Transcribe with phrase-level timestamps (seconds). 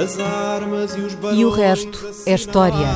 [0.00, 2.86] As armas e os E o resto é história.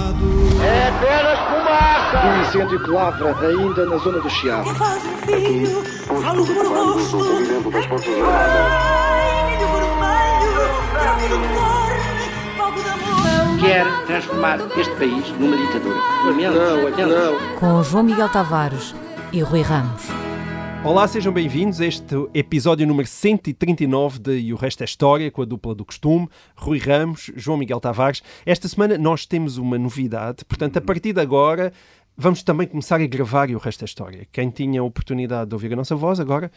[0.63, 2.27] É apenas fumaça!
[2.29, 4.71] Um incêndio que lavra ainda na zona do Chiado.
[4.71, 5.83] Que faz um filho,
[6.23, 7.19] falo rosto.
[7.19, 8.15] De
[11.35, 11.93] amor.
[13.61, 15.97] Quer transformar este país numa ditadura.
[16.25, 17.59] Não, não.
[17.59, 18.95] Com João Miguel Tavares
[19.33, 20.22] e Rui Ramos.
[20.85, 25.41] Olá, sejam bem-vindos a este episódio número 139 de E o Resto é História, com
[25.43, 28.23] a dupla do costume, Rui Ramos, João Miguel Tavares.
[28.45, 31.73] Esta semana nós temos uma novidade, portanto, a partir de agora
[32.17, 34.27] vamos também começar a gravar E o Resto é História.
[34.33, 36.51] Quem tinha a oportunidade de ouvir a nossa voz agora...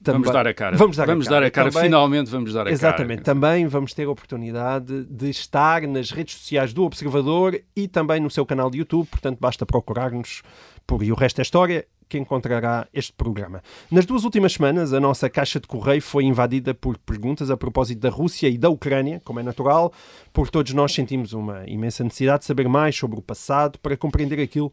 [0.00, 0.76] Vamos também- dar a cara.
[0.76, 1.40] Vamos dar vamos a cara.
[1.40, 1.70] dar a cara.
[1.72, 3.22] Também- Finalmente vamos dar a Exatamente.
[3.22, 3.34] cara.
[3.34, 8.30] Também vamos ter a oportunidade de estar nas redes sociais do Observador e também no
[8.30, 10.42] seu canal de YouTube, portanto basta procurar-nos
[10.88, 13.62] por E o Resto é História que encontrará este programa.
[13.90, 18.00] Nas duas últimas semanas, a nossa caixa de correio foi invadida por perguntas a propósito
[18.00, 19.92] da Rússia e da Ucrânia, como é natural,
[20.32, 24.40] porque todos nós sentimos uma imensa necessidade de saber mais sobre o passado para compreender
[24.40, 24.72] aquilo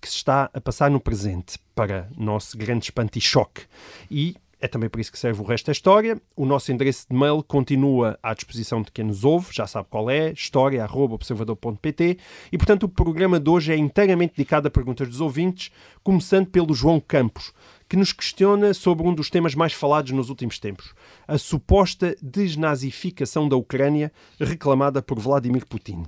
[0.00, 3.62] que se está a passar no presente, para nosso grande espanto e choque.
[4.10, 6.22] E é também por isso que serve o resto da história.
[6.36, 10.08] O nosso endereço de mail continua à disposição de quem nos ouve, já sabe qual
[10.08, 12.16] é, história.observador.pt.
[12.52, 15.72] E, portanto, o programa de hoje é inteiramente dedicado a perguntas dos ouvintes,
[16.04, 17.52] começando pelo João Campos,
[17.88, 20.94] que nos questiona sobre um dos temas mais falados nos últimos tempos,
[21.26, 26.04] a suposta desnazificação da Ucrânia reclamada por Vladimir Putin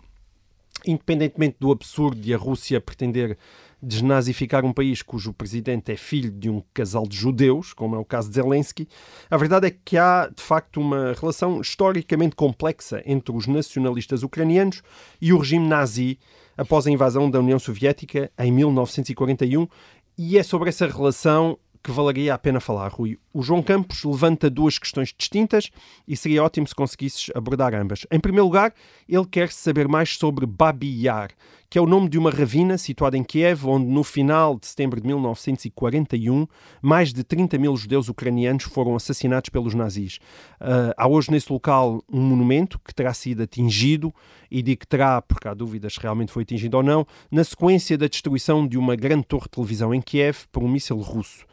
[0.86, 3.36] independentemente do absurdo de a Rússia pretender
[3.84, 8.04] desnazificar um país cujo presidente é filho de um casal de judeus, como é o
[8.04, 8.88] caso de Zelensky,
[9.30, 14.82] a verdade é que há, de facto, uma relação historicamente complexa entre os nacionalistas ucranianos
[15.20, 16.18] e o regime nazi
[16.56, 19.68] após a invasão da União Soviética em 1941,
[20.16, 23.18] e é sobre essa relação que valeria a pena falar, Rui.
[23.30, 25.70] O João Campos levanta duas questões distintas
[26.08, 28.06] e seria ótimo se conseguisses abordar ambas.
[28.10, 28.72] Em primeiro lugar,
[29.06, 31.32] ele quer saber mais sobre Babi Yar,
[31.68, 34.98] que é o nome de uma ravina situada em Kiev, onde no final de setembro
[34.98, 36.46] de 1941
[36.80, 40.20] mais de 30 mil judeus ucranianos foram assassinados pelos nazis.
[40.58, 44.10] Ah, há hoje nesse local um monumento que terá sido atingido
[44.50, 47.98] e de que terá, porque há dúvidas se realmente foi atingido ou não, na sequência
[47.98, 51.44] da destruição de uma grande torre de televisão em Kiev por um míssil russo.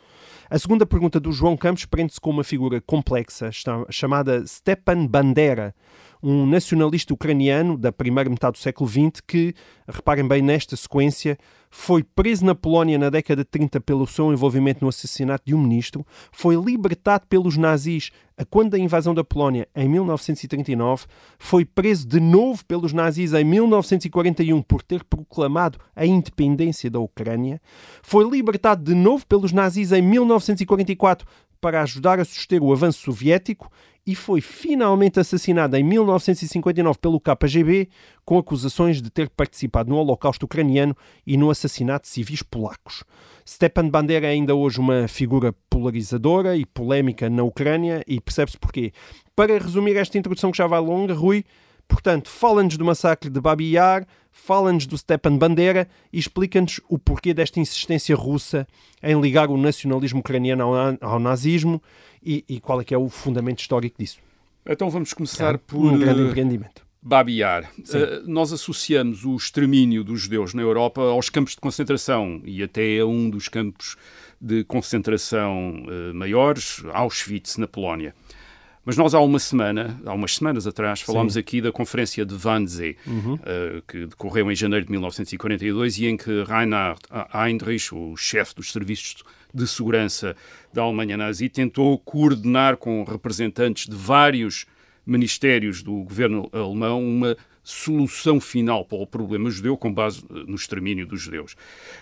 [0.51, 3.51] A segunda pergunta do João Campos prende-se com uma figura complexa
[3.89, 5.73] chamada Stepan Bandera,
[6.21, 9.53] um nacionalista ucraniano da primeira metade do século XX que,
[9.87, 11.37] reparem bem nesta sequência,
[11.69, 15.61] foi preso na Polónia na década de 30 pelo seu envolvimento no assassinato de um
[15.61, 21.05] ministro, foi libertado pelos nazis a quando da invasão da Polónia em 1939,
[21.39, 27.61] foi preso de novo pelos nazis em 1941 por ter proclamado a independência da Ucrânia,
[28.03, 31.25] foi libertado de novo pelos nazis em 1944
[31.61, 33.71] para ajudar a suster o avanço soviético
[34.05, 37.87] e foi finalmente assassinado em 1959 pelo KGB
[38.25, 40.95] com acusações de ter participado no Holocausto ucraniano
[41.25, 43.03] e no assassinato de civis polacos.
[43.47, 48.91] Stepan Bandera é ainda hoje uma figura polarizadora e polémica na Ucrânia e percebe-se porquê.
[49.35, 51.43] Para resumir esta introdução que já vai longa, Rui,
[51.91, 57.33] Portanto, fala-nos do massacre de Babi Yar, fala-nos do Stepan Bandera e explica-nos o porquê
[57.33, 58.65] desta insistência russa
[59.03, 61.83] em ligar o nacionalismo ucraniano ao, ao nazismo
[62.23, 64.19] e, e qual é que é o fundamento histórico disso.
[64.65, 66.85] Então vamos começar por um grande eh, empreendimento.
[67.01, 67.71] Babi Yar.
[67.93, 72.99] Eh, nós associamos o extermínio dos judeus na Europa aos campos de concentração e até
[72.99, 73.95] a um dos campos
[74.39, 78.13] de concentração eh, maiores, Auschwitz, na Polónia.
[78.85, 82.97] Mas nós há uma semana, há umas semanas atrás, falámos aqui da conferência de Wannsee,
[83.45, 86.99] eh, que decorreu em janeiro de 1942 e em que Reinhard
[87.33, 90.35] Heinrich, o chefe dos serviços de segurança
[90.73, 94.65] da Alemanha nazi, tentou coordenar com representantes de vários
[95.05, 100.55] ministérios do governo alemão uma solução final para o problema judeu com base eh, no
[100.55, 101.55] extermínio dos judeus.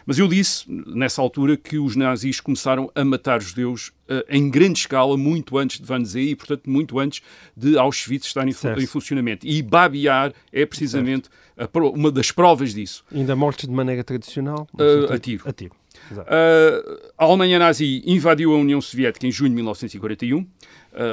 [0.05, 4.79] Mas eu disse, nessa altura, que os nazis começaram a matar judeus eh, em grande
[4.79, 7.21] escala muito antes de Wannsee e, portanto, muito antes
[7.55, 9.45] de Auschwitz estar em, em funcionamento.
[9.45, 13.03] E Babi Yar é precisamente a uma das provas disso.
[13.13, 14.65] Ainda mortes de maneira tradicional?
[14.73, 15.75] Uh, a tiro.
[16.11, 20.47] Uh, a Alemanha nazi invadiu a União Soviética em junho de 1941, uh,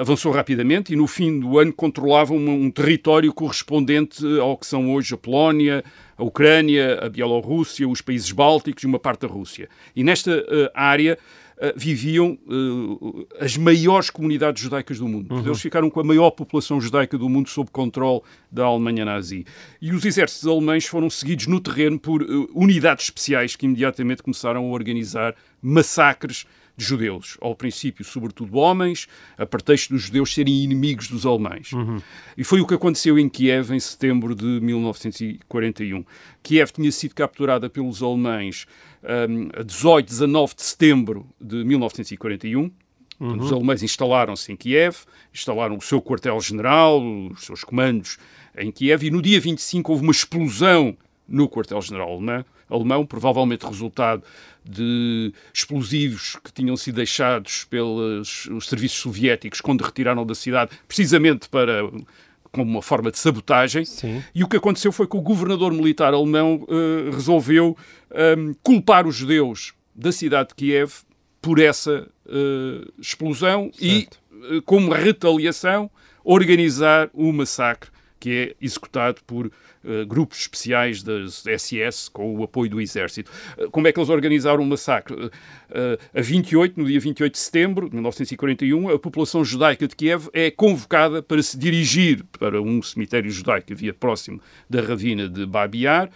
[0.01, 4.93] avançou rapidamente e no fim do ano controlava um, um território correspondente ao que são
[4.93, 5.85] hoje a Polónia,
[6.17, 9.69] a Ucrânia, a Bielorrússia, os países bálticos e uma parte da Rússia.
[9.95, 11.19] E nesta uh, área
[11.75, 15.43] viviam uh, as maiores comunidades judaicas do mundo.
[15.45, 18.21] Eles ficaram com a maior população judaica do mundo sob controle
[18.51, 19.47] da Alemanha nazi.
[19.81, 24.65] E os exércitos alemães foram seguidos no terreno por uh, unidades especiais que imediatamente começaram
[24.65, 31.09] a organizar massacres de judeus, ao princípio, sobretudo homens, a pretexto dos judeus serem inimigos
[31.09, 31.73] dos alemães.
[31.73, 32.03] Uhum.
[32.37, 36.05] E foi o que aconteceu em Kiev em setembro de 1941.
[36.43, 38.67] Kiev tinha sido capturada pelos alemães
[39.03, 42.71] a 18, 19 de setembro de 1941.
[43.19, 43.39] Uhum.
[43.39, 44.99] Os alemães instalaram-se em Kiev,
[45.33, 48.19] instalaram o seu quartel-general, os seus comandos
[48.57, 50.97] em Kiev, e no dia 25 houve uma explosão
[51.27, 54.23] no quartel-general alemão, alemão, provavelmente resultado
[54.65, 61.49] de explosivos que tinham sido deixados pelos os serviços soviéticos quando retiraram da cidade, precisamente
[61.49, 61.83] para
[62.57, 63.85] como uma forma de sabotagem.
[63.85, 64.23] Sim.
[64.35, 67.77] E o que aconteceu foi que o governador militar alemão uh, resolveu
[68.39, 70.93] um, culpar os judeus da cidade de Kiev
[71.43, 73.85] por essa uh, explosão certo.
[73.85, 74.09] e,
[74.57, 75.91] uh, como retaliação,
[76.25, 78.31] organizar o massacre que
[78.61, 83.31] é executado por uh, grupos especiais das SS com o apoio do exército.
[83.59, 85.15] Uh, como é que eles organizaram o massacre?
[85.15, 85.31] Uh,
[86.15, 90.51] a 28, no dia 28 de setembro de 1941, a população judaica de Kiev é
[90.51, 96.11] convocada para se dirigir para um cemitério judaico que havia próximo da ravina de Babiar.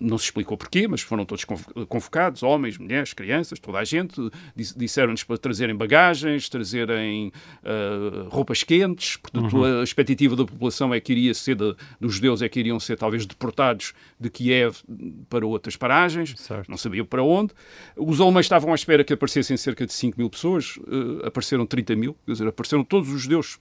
[0.00, 1.44] Não se explicou porquê, mas foram todos
[1.86, 4.14] convocados, homens, mulheres, crianças, toda a gente.
[4.56, 7.30] Disseram-nos para trazerem bagagens, trazerem
[8.30, 9.18] roupas quentes.
[9.18, 9.80] Portanto, uhum.
[9.80, 12.96] a expectativa da população é que iria ser de, dos judeus é que iriam ser
[12.96, 14.76] talvez deportados de Kiev
[15.28, 16.68] para outras paragens, certo.
[16.68, 17.52] não sabiam para onde.
[17.96, 21.96] Os alemães estavam à espera que aparecessem cerca de 5 mil pessoas, uh, apareceram 30
[21.96, 23.58] mil, quer dizer, apareceram todos os judeus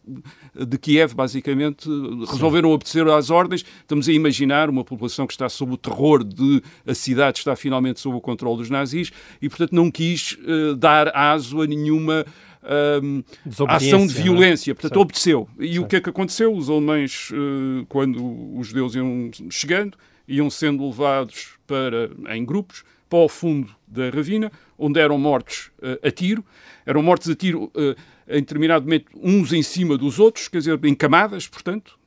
[0.56, 1.90] de Kiev, basicamente,
[2.30, 2.76] resolveram Sim.
[2.76, 3.66] obedecer às ordens.
[3.82, 8.00] Estamos a imaginar uma população que está sob o terror de a cidade estar finalmente
[8.00, 9.12] sob o controle dos nazis
[9.42, 12.26] e, portanto, não quis uh, dar aso a nenhuma
[12.64, 13.24] um,
[13.68, 14.24] ação de é?
[14.24, 14.74] violência.
[14.74, 15.02] Portanto, certo.
[15.02, 15.50] obedeceu.
[15.60, 15.84] E certo.
[15.84, 16.54] o que é que aconteceu?
[16.54, 19.98] Os alemães, uh, quando os judeus iam chegando,
[20.28, 26.08] iam sendo levados para, em grupos para o fundo da ravina, onde eram mortos uh,
[26.08, 26.46] a tiro.
[26.86, 27.96] Eram mortos a tiro uh,
[28.28, 32.00] em determinado momento uns em cima dos outros, quer dizer, em camadas, portanto.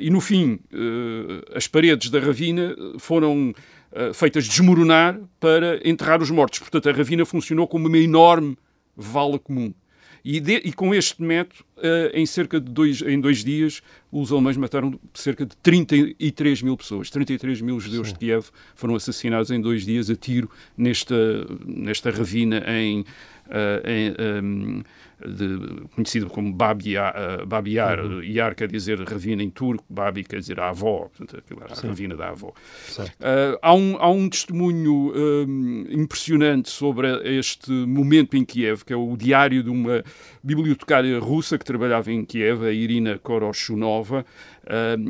[0.00, 0.58] E no fim,
[1.54, 3.54] as paredes da ravina foram
[4.12, 6.58] feitas desmoronar para enterrar os mortos.
[6.58, 8.58] Portanto, a ravina funcionou como uma enorme
[9.00, 9.72] vala comum.
[10.24, 13.82] E, de, e, com este método, uh, em cerca de dois, em dois dias,
[14.12, 17.10] os alemães mataram cerca de 33 mil pessoas.
[17.10, 18.12] 33 mil judeus Sim.
[18.14, 21.16] de Kiev foram assassinados em dois dias a tiro nesta,
[21.64, 23.04] nesta ravina em, uh,
[23.86, 24.82] em um,
[25.26, 28.22] de, conhecido como Babiar, uh, Babiar uhum.
[28.22, 32.28] Iar quer dizer ravina em turco, Babi quer dizer a avó, portanto, a ravina da
[32.28, 32.48] avó.
[32.98, 37.08] Uh, há, um, há um testemunho um, impressionante sobre
[37.38, 40.02] este momento em Kiev, que é o diário de uma
[40.42, 44.24] bibliotecária russa que trabalhava em Kiev, a Irina Koroshunova.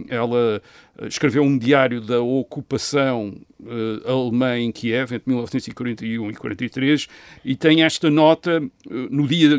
[0.08, 0.62] Ela
[1.02, 7.08] escreveu um diário da ocupação uh, alemã em Kiev entre 1941 e 43
[7.44, 9.50] e tem esta nota uh, no dia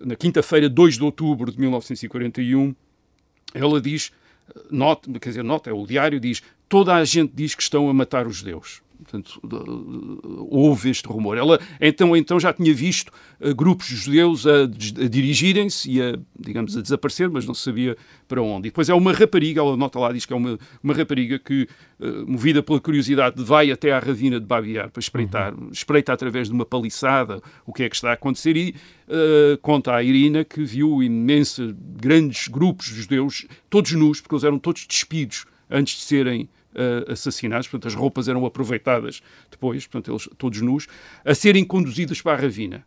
[0.00, 2.74] na quinta-feira 2 de outubro de 1941
[3.54, 4.10] ela diz
[4.70, 7.92] nota, quer dizer, nota, é o diário diz toda a gente diz que estão a
[7.92, 9.40] matar os judeus Portanto,
[10.50, 11.36] houve este rumor.
[11.36, 13.10] Ela então, então já tinha visto
[13.40, 17.96] uh, grupos judeus a, a dirigirem-se e a, digamos, a desaparecer, mas não sabia
[18.28, 18.68] para onde.
[18.68, 21.68] E depois é uma rapariga, ela nota lá, diz que é uma, uma rapariga que,
[22.00, 25.70] uh, movida pela curiosidade, vai até à ravina de Babiar para espreitar, uhum.
[25.72, 28.74] espreita através de uma paliçada o que é que está a acontecer e
[29.08, 34.44] uh, conta à Irina que viu imensos, grandes grupos de judeus, todos nus, porque eles
[34.44, 40.10] eram todos despidos antes de serem uh, assassinados, portanto as roupas eram aproveitadas depois, portanto
[40.12, 40.86] eles todos nus,
[41.24, 42.84] a serem conduzidos para a ravina.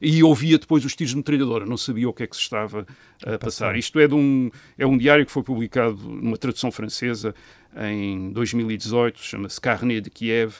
[0.00, 2.86] E ouvia depois os tiros de metralhadora, não sabia o que é que se estava
[3.24, 3.76] a passar.
[3.76, 7.34] Isto é, de um, é um diário que foi publicado numa tradução francesa
[7.76, 10.56] em 2018, chama-se Carnet de Kiev,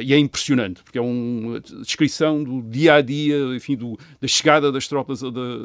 [0.00, 4.70] e é impressionante, porque é uma descrição do dia a dia, enfim, do, da chegada
[4.70, 5.20] das tropas,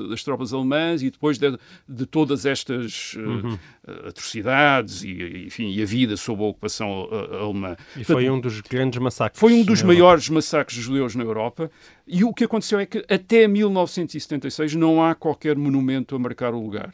[0.10, 3.60] das tropas alemãs e depois de, de todas estas uh, uhum.
[4.08, 7.10] atrocidades e, enfim, e a vida sob a ocupação
[7.41, 7.75] alemã.
[7.91, 9.39] E Portanto, foi um dos grandes massacres.
[9.39, 11.70] Foi um dos maiores massacres judeus na Europa.
[12.08, 16.62] E o que aconteceu é que até 1976 não há qualquer monumento a marcar o
[16.62, 16.93] lugar.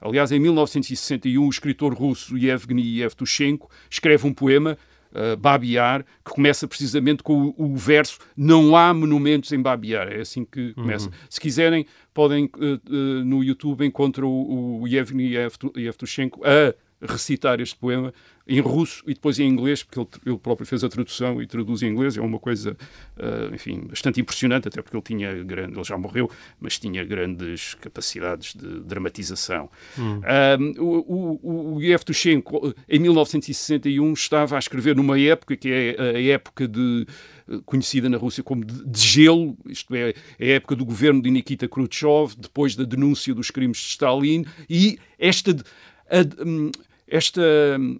[0.00, 4.78] Aliás, em 1961, o escritor russo Yevgeny Yevtushenko escreve um poema
[5.12, 10.08] uh, Babiar, que começa precisamente com o, o, verso Não há monumentos em Babiar.
[10.08, 11.06] É assim que começa.
[11.06, 11.14] Uhum.
[11.28, 15.34] Se quiserem, podem uh, uh, no YouTube encontram o, o Yevgeny
[15.76, 18.12] Yevtushenko a recitar este poema
[18.46, 21.82] em russo e depois em inglês, porque ele, ele próprio fez a tradução e traduz
[21.82, 22.16] em inglês.
[22.16, 22.76] É uma coisa,
[23.16, 26.28] uh, enfim, bastante impressionante, até porque ele tinha grande, ele já morreu,
[26.58, 29.70] mas tinha grandes capacidades de dramatização.
[29.96, 30.20] Hum.
[30.58, 36.20] Um, o, o, o Yevtushenko, em 1961, estava a escrever numa época que é a
[36.20, 37.06] época de
[37.64, 41.68] conhecida na Rússia como de, de gelo, isto é, a época do governo de Nikita
[41.68, 45.56] Khrushchev, depois da denúncia dos crimes de Stalin, e esta.
[46.10, 46.70] A, hum,
[47.10, 47.42] esta,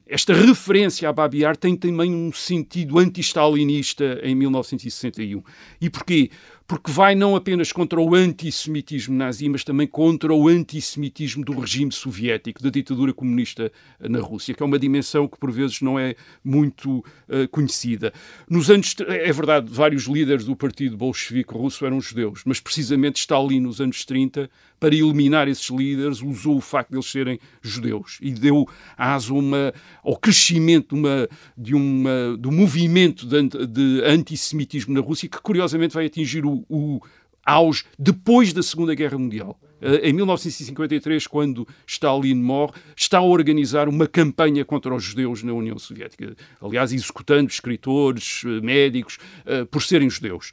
[0.06, 5.42] esta referência a Babiar tem também um sentido anti-stalinista em 1961.
[5.80, 6.30] E porquê?
[6.70, 11.90] Porque vai não apenas contra o antissemitismo nazi, mas também contra o antissemitismo do regime
[11.90, 16.14] soviético, da ditadura comunista na Rússia, que é uma dimensão que por vezes não é
[16.44, 18.12] muito uh, conhecida.
[18.48, 23.58] Nos anos, é verdade, vários líderes do partido bolchevique russo eram judeus, mas precisamente Stalin
[23.58, 24.48] nos anos 30
[24.80, 29.74] para eliminar esses líderes, usou o facto de eles serem judeus e deu aso uma,
[30.02, 36.06] ao crescimento uma, de, uma, do movimento de, de antissemitismo na Rússia, que curiosamente vai
[36.06, 37.00] atingir o, o
[37.44, 39.58] auge depois da Segunda Guerra Mundial.
[39.80, 45.52] Eh, em 1953, quando Stalin morre, está a organizar uma campanha contra os judeus na
[45.52, 46.36] União Soviética.
[46.60, 50.52] Aliás, executando escritores, eh, médicos, eh, por serem judeus.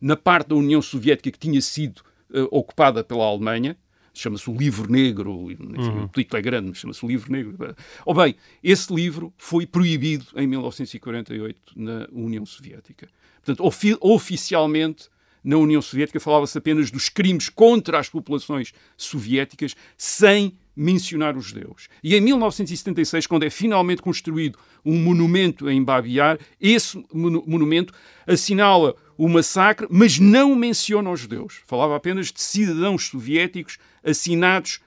[0.00, 3.76] na parte da União Soviética que tinha sido uh, ocupada pela Alemanha,
[4.20, 6.04] chama-se o Livro Negro, enfim, uhum.
[6.04, 7.76] o título é grande, mas chama-se o Livro Negro.
[8.04, 13.08] Ou bem, esse livro foi proibido em 1948 na União Soviética.
[13.36, 15.08] Portanto, ofi oficialmente,
[15.42, 21.88] na União Soviética falava-se apenas dos crimes contra as populações soviéticas, sem mencionar os judeus.
[22.02, 26.16] E em 1976, quando é finalmente construído um monumento em Babi
[26.60, 27.92] esse monumento
[28.26, 31.60] assinala o massacre, mas não menciona os judeus.
[31.66, 34.80] Falava apenas de cidadãos soviéticos assinados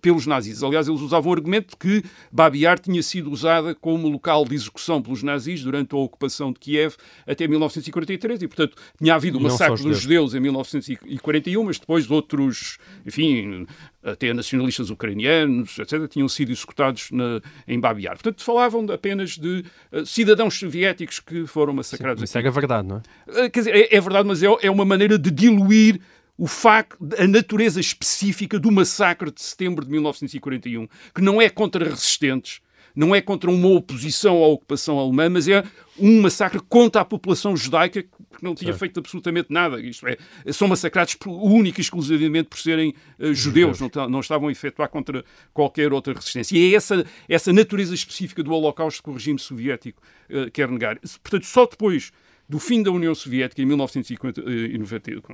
[0.00, 0.62] pelos nazis.
[0.62, 5.02] Aliás, eles usavam o argumento de que Babi tinha sido usada como local de execução
[5.02, 6.94] pelos nazis durante a ocupação de Kiev
[7.26, 12.78] até 1943 e, portanto, tinha havido o massacre dos judeus em 1941, mas depois outros,
[13.06, 13.66] enfim,
[14.02, 20.04] até nacionalistas ucranianos, etc., tinham sido executados na, em Babi Portanto, falavam apenas de uh,
[20.04, 22.20] cidadãos soviéticos que foram massacrados.
[22.20, 23.46] Sim, isso é, é verdade, não é?
[23.46, 26.00] Uh, quer dizer, é, é verdade, mas é, é uma maneira de diluir
[26.42, 31.88] o facto, a natureza específica do massacre de setembro de 1941, que não é contra
[31.88, 32.60] resistentes,
[32.96, 35.62] não é contra uma oposição à ocupação alemã, mas é
[35.96, 38.10] um massacre contra a população judaica que
[38.42, 38.80] não tinha certo.
[38.80, 39.80] feito absolutamente nada.
[39.80, 40.16] Isto é,
[40.52, 45.24] são massacrados única e exclusivamente por serem uh, judeus, não, não, estavam a efetuar contra
[45.54, 46.58] qualquer outra resistência.
[46.58, 50.98] E é essa, essa natureza específica do Holocausto que o regime soviético uh, quer negar.
[51.22, 52.10] Portanto, só depois
[52.52, 54.42] do fim da União Soviética em 1990,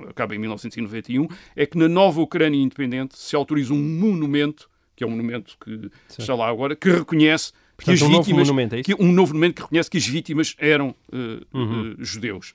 [0.09, 5.07] acaba em 1991, é que na nova Ucrânia independente se autoriza um monumento, que é
[5.07, 8.75] um monumento que está lá agora, que reconhece Portanto, que as um vítimas, novo monumento,
[8.75, 11.91] é que, um novo monumento que reconhece que as vítimas eram uh, uhum.
[11.91, 12.53] uh, judeus.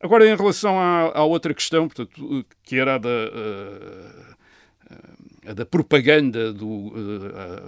[0.00, 3.08] Agora, em relação à, à, outra questão, portanto, que era a da,
[5.46, 6.92] a da propaganda, do,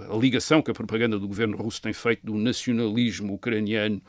[0.09, 4.01] a ligação que a propaganda do governo russo tem feito do nacionalismo ucraniano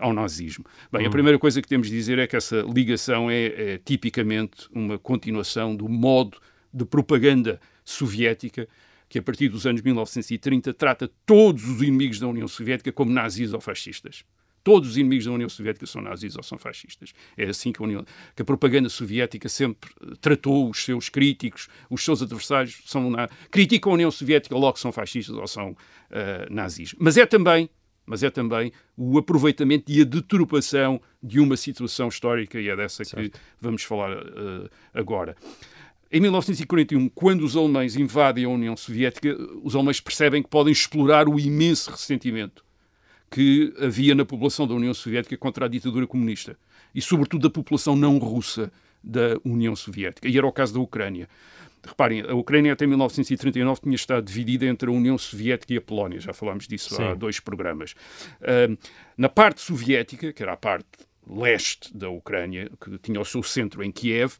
[0.00, 0.64] ao nazismo.
[0.92, 4.68] Bem, a primeira coisa que temos de dizer é que essa ligação é, é tipicamente
[4.72, 6.38] uma continuação do modo
[6.72, 8.68] de propaganda soviética
[9.08, 13.52] que a partir dos anos 1930 trata todos os inimigos da União Soviética como nazis
[13.52, 14.24] ou fascistas.
[14.62, 17.14] Todos os inimigos da União Soviética são nazis ou são fascistas.
[17.36, 18.04] É assim que a, União,
[18.36, 23.28] que a propaganda soviética sempre eh, tratou os seus críticos, os seus adversários, são na,
[23.50, 26.94] criticam a União Soviética, logo são fascistas ou são uh, nazis.
[26.98, 27.70] Mas é também
[28.08, 33.04] mas é também o aproveitamento e a deturpação de uma situação histórica, e é dessa
[33.04, 33.30] certo.
[33.30, 35.36] que vamos falar uh, agora.
[36.10, 41.28] Em 1941, quando os alemães invadem a União Soviética, os alemães percebem que podem explorar
[41.28, 42.64] o imenso ressentimento
[43.30, 46.56] que havia na população da União Soviética contra a ditadura comunista
[46.94, 48.72] e, sobretudo, da população não russa
[49.04, 50.26] da União Soviética.
[50.26, 51.28] E era o caso da Ucrânia.
[51.86, 56.20] Reparem, a Ucrânia até 1939 tinha estado dividida entre a União Soviética e a Polónia.
[56.20, 57.02] Já falámos disso Sim.
[57.02, 57.92] há dois programas.
[58.40, 58.76] Uh,
[59.16, 60.86] na parte soviética, que era a parte
[61.26, 64.34] leste da Ucrânia, que tinha o seu centro em Kiev,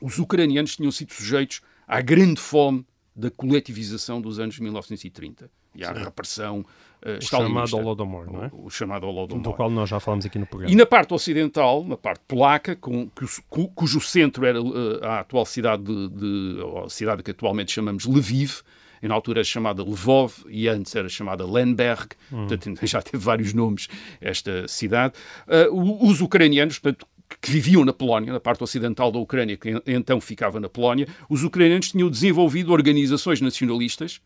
[0.00, 5.92] os ucranianos tinham sido sujeitos à grande fome da coletivização dos anos 1930 e à
[5.92, 6.04] Sim.
[6.04, 6.64] repressão
[7.04, 8.50] uh, o chamado Holodomor, não é?
[8.52, 9.42] O, o chamado Holodomor.
[9.42, 10.72] Do qual nós já falamos aqui no programa.
[10.72, 13.10] E na parte ocidental, na parte polaca, com,
[13.48, 18.06] cu, cujo centro era uh, a atual cidade de, de a cidade que atualmente chamamos
[18.06, 18.62] Lviv,
[19.02, 22.46] na altura era chamada Lvov e antes era chamada Lemberg, hum.
[22.46, 23.88] portanto já teve vários nomes
[24.20, 25.14] esta cidade.
[25.46, 27.06] Uh, os ucranianos, portanto,
[27.40, 31.44] que viviam na Polónia, na parte ocidental da Ucrânia, que então ficava na Polónia, os
[31.44, 34.20] ucranianos tinham desenvolvido organizações nacionalistas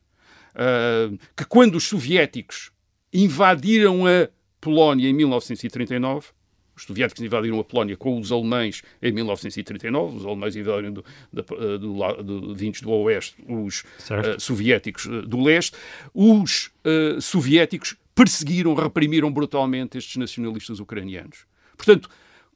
[0.54, 2.71] uh, que, quando os soviéticos
[3.12, 4.28] invadiram a
[4.61, 6.28] Polónia em 1939,
[6.75, 11.78] os soviéticos invadiram a Polónia com os alemães em 1939, os alemães invadiram do, do,
[11.78, 15.76] do, do vindos do oeste, os uh, soviéticos do leste,
[16.14, 21.47] os uh, soviéticos perseguiram, reprimiram brutalmente estes nacionalistas ucranianos.
[21.76, 22.09] Portanto,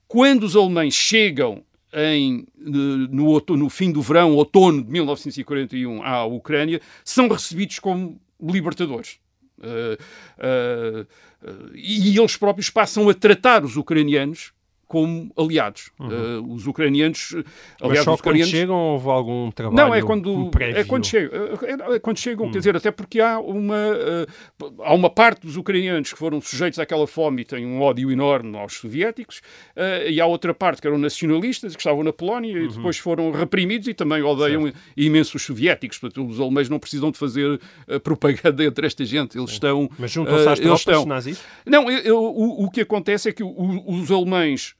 [0.08, 1.64] quando os alemães chegam
[1.96, 9.18] em, no, no, fim do verão, outono de 1941, à Ucrânia, são recebidos como libertadores.
[9.58, 9.96] Uh,
[10.38, 11.06] uh,
[11.42, 14.52] uh, e eles próprios passam a tratar os ucranianos
[14.86, 15.90] como aliados.
[15.98, 16.08] Uhum.
[16.08, 17.34] Uh, os ucranianos.
[17.80, 18.50] Aliás, Mas só os ucranianos...
[18.50, 19.76] quando chegam ou houve algum trabalho?
[19.76, 21.40] Não, é quando, é quando chegam.
[21.62, 22.50] É, é quando chegam, hum.
[22.52, 26.78] quer dizer, até porque há uma, uh, há uma parte dos ucranianos que foram sujeitos
[26.78, 29.38] àquela fome e têm um ódio enorme aos soviéticos,
[29.76, 32.64] uh, e há outra parte que eram nacionalistas, que estavam na Polónia uhum.
[32.64, 34.78] e depois foram reprimidos e também odeiam certo.
[34.96, 35.98] imenso os soviéticos.
[35.98, 37.60] Portanto, os alemães não precisam de fazer
[38.02, 39.36] propaganda entre esta gente.
[39.36, 39.90] Eles estão.
[39.98, 41.06] Mas juntam-se às tropas estão...
[41.06, 41.42] nazis?
[41.64, 44.75] Não, eu, eu, o, o que acontece é que os alemães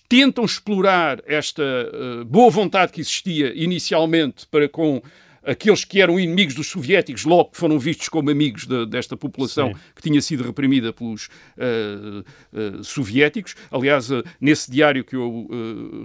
[0.00, 5.02] tentam explorar esta uh, boa vontade que existia inicialmente para com
[5.44, 9.80] aqueles que eram inimigos dos soviéticos logo foram vistos como amigos de, desta população Sim.
[9.94, 12.20] que tinha sido reprimida pelos uh,
[12.52, 13.54] uh, soviéticos.
[13.70, 15.48] Aliás, uh, nesse diário que eu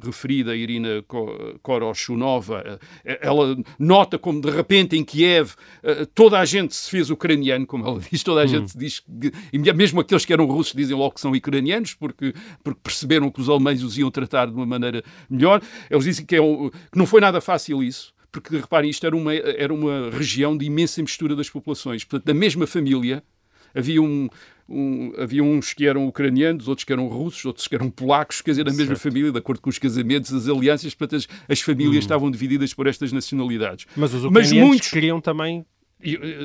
[0.03, 1.03] referi da Irina
[1.61, 5.53] Koroshunova, ela nota como de repente em Kiev
[6.13, 8.47] toda a gente se fez ucraniano, como ela diz, toda a hum.
[8.47, 9.03] gente diz,
[9.51, 13.39] e mesmo aqueles que eram russos dizem logo que são ucranianos, porque, porque perceberam que
[13.39, 15.61] os alemães os iam tratar de uma maneira melhor.
[15.89, 19.33] Eles dizem que, é, que não foi nada fácil isso porque reparem, isto era uma,
[19.33, 22.03] era uma região de imensa mistura das populações.
[22.03, 23.23] Portanto, da mesma família
[23.73, 24.27] havia um,
[24.67, 28.51] um, havia uns que eram ucranianos, outros que eram russos, outros que eram polacos, quer
[28.51, 31.95] dizer, da mesma família, de acordo com os casamentos, as alianças, portanto, as, as famílias
[31.95, 31.99] hum.
[31.99, 33.85] estavam divididas por estas nacionalidades.
[33.95, 35.65] Mas os ucranianos Mas muitos queriam também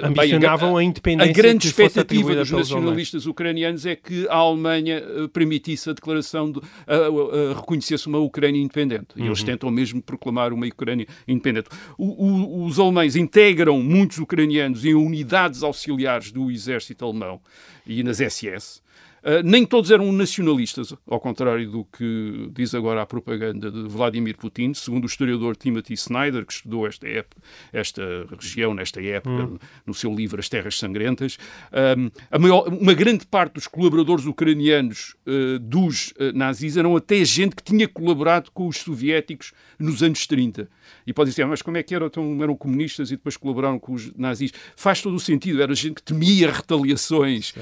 [0.02, 1.30] ambicionavam a, independência.
[1.30, 6.60] A grande expectativa dos nacionalistas ucranianos é que a Alemanha eh, permitisse a declaração, de,
[6.86, 9.08] a, a, a reconhecesse uma Ucrânia independente.
[9.16, 9.46] E eles uhum.
[9.46, 11.68] tentam mesmo proclamar uma Ucrânia independente.
[11.98, 17.40] O, o, os alemães integram muitos ucranianos em unidades auxiliares do exército alemão
[17.86, 18.81] e nas SS.
[19.22, 24.36] Uh, nem todos eram nacionalistas, ao contrário do que diz agora a propaganda de Vladimir
[24.36, 27.40] Putin, segundo o historiador Timothy Snyder, que estudou esta, época,
[27.72, 28.02] esta
[28.36, 29.58] região nesta época, hum.
[29.86, 31.38] no seu livro As Terras Sangrentas.
[31.72, 37.54] Um, maior, uma grande parte dos colaboradores ucranianos uh, dos uh, nazis eram até gente
[37.54, 40.68] que tinha colaborado com os soviéticos nos anos 30.
[41.06, 42.08] E pode dizer, ah, mas como é que eram?
[42.08, 44.52] Então, eram comunistas e depois colaboraram com os nazis.
[44.74, 45.62] Faz todo o sentido.
[45.62, 47.54] Era gente que temia retaliações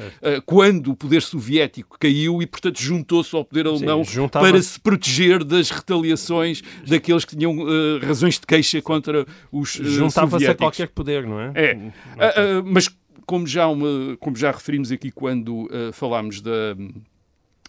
[0.47, 4.79] quando o poder soviético soviético caiu e, portanto, juntou-se ao poder alemão Sim, para se
[4.79, 10.55] proteger das retaliações daqueles que tinham uh, razões de queixa contra os uh, Juntava-se a
[10.55, 11.53] qualquer poder, não é?
[11.55, 11.75] É.
[11.75, 12.89] Uh, mas,
[13.27, 16.77] como já, uma, como já referimos aqui quando falámos da,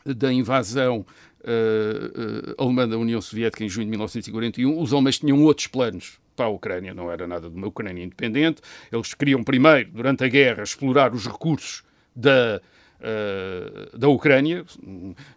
[0.06, 1.06] da invasão
[1.44, 6.20] Uh, uh, alemã da União Soviética em junho de 1941, os alemães tinham outros planos
[6.36, 8.62] para a Ucrânia, não era nada de uma Ucrânia independente.
[8.91, 11.82] Eles queriam primeiro, durante a guerra, explorar os recursos
[12.15, 12.62] da
[13.02, 14.64] uh, da Ucrânia,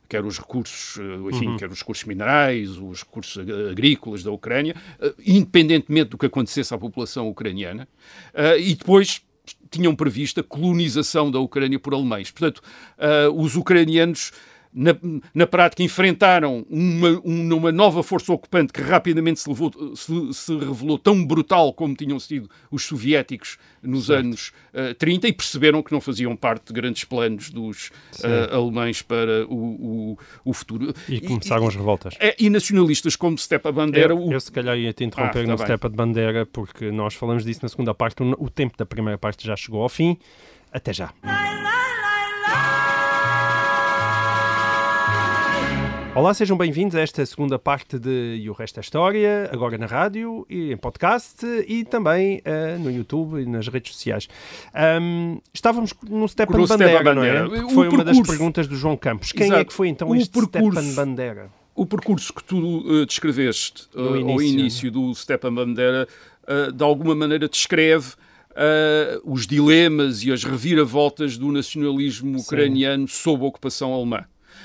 [0.08, 1.00] quer os recursos,
[1.32, 1.56] enfim, uhum.
[1.56, 4.76] quer os recursos minerais, os recursos agrícolas da Ucrânia,
[5.26, 7.88] independentemente do que acontecesse à população ucraniana,
[8.58, 9.22] e depois
[9.70, 12.30] tinham previsto a colonização da Ucrânia por alemães.
[12.30, 12.62] Portanto,
[13.34, 14.32] os ucranianos
[14.74, 14.96] na,
[15.32, 20.98] na prática, enfrentaram uma, uma nova força ocupante que rapidamente se, levou, se, se, revelou
[20.98, 24.20] tão brutal como tinham sido os soviéticos nos certo.
[24.20, 28.54] anos uh, eh, 30 e perceberam que não faziam parte de grandes planos dos uh,
[28.54, 30.92] alemães para o, o, o, futuro.
[31.08, 32.14] E começaram e, as revoltas.
[32.18, 34.12] É, e nacionalistas como Stepa Bandera...
[34.12, 35.66] Eu, eu se calhar ia te interromper ah, tá no bem.
[35.66, 39.18] Stepa de Bandera, porque nós falamos disso na segunda parte, o, o tempo da primeira
[39.18, 40.18] parte já chegou ao fim.
[40.72, 41.12] Até já.
[46.16, 49.86] Olá, sejam bem-vindos a esta segunda parte de E o Resto é História, agora na
[49.86, 54.28] rádio e em podcast e também uh, no YouTube e nas redes sociais.
[55.02, 57.48] Um, estávamos no Stepan Bandera, não é?
[57.48, 57.90] Foi percurso...
[57.90, 59.32] uma das perguntas do João Campos.
[59.32, 59.60] Quem Exato.
[59.60, 60.80] é que foi então o este percurso...
[60.80, 61.50] Stepan Bandera?
[61.74, 64.30] O percurso que tu uh, descreveste uh, início.
[64.30, 66.06] ao início do Stepan Bandera,
[66.72, 68.12] de alguma maneira descreve
[68.54, 73.14] Uh, os dilemas e as reviravoltas do nacionalismo ucraniano Sim.
[73.14, 74.24] sob a ocupação alemã.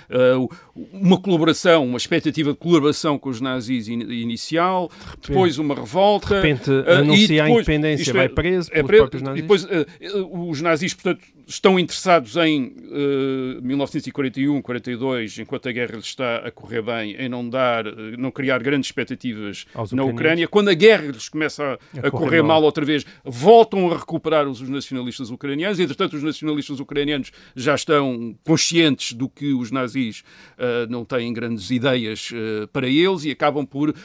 [0.10, 0.50] Uh,
[0.92, 4.90] uma colaboração, uma expectativa de colaboração com os nazis in, inicial,
[5.22, 6.28] de depois uma revolta.
[6.28, 9.42] De repente uh, anuncia depois, a independência, vai é, preso é, pelos próprios nazis.
[9.42, 16.06] Depois uh, os nazis, portanto, estão interessados em uh, 1941, 42, enquanto a guerra lhes
[16.06, 17.86] está a correr bem, em não dar,
[18.18, 20.48] não criar grandes expectativas Aos na Ucrânia.
[20.48, 22.64] Quando a guerra lhes começa a, a, correr, mal.
[22.64, 25.80] outra vez, voltam a recuperar os, os nacionalistas ucranianos.
[25.80, 31.70] Entretanto, os nacionalistas ucranianos já estão conscientes do que os nazis uh, não têm grandes
[31.72, 33.96] ideias uh, para eles e acabam por uh,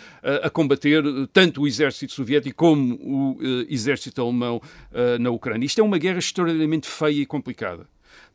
[0.42, 1.02] a combater
[1.33, 4.61] tanto o exército soviético como o exército alemão
[5.18, 5.66] na Ucrânia.
[5.66, 7.87] Isto é uma guerra extraordinariamente feia e complicada.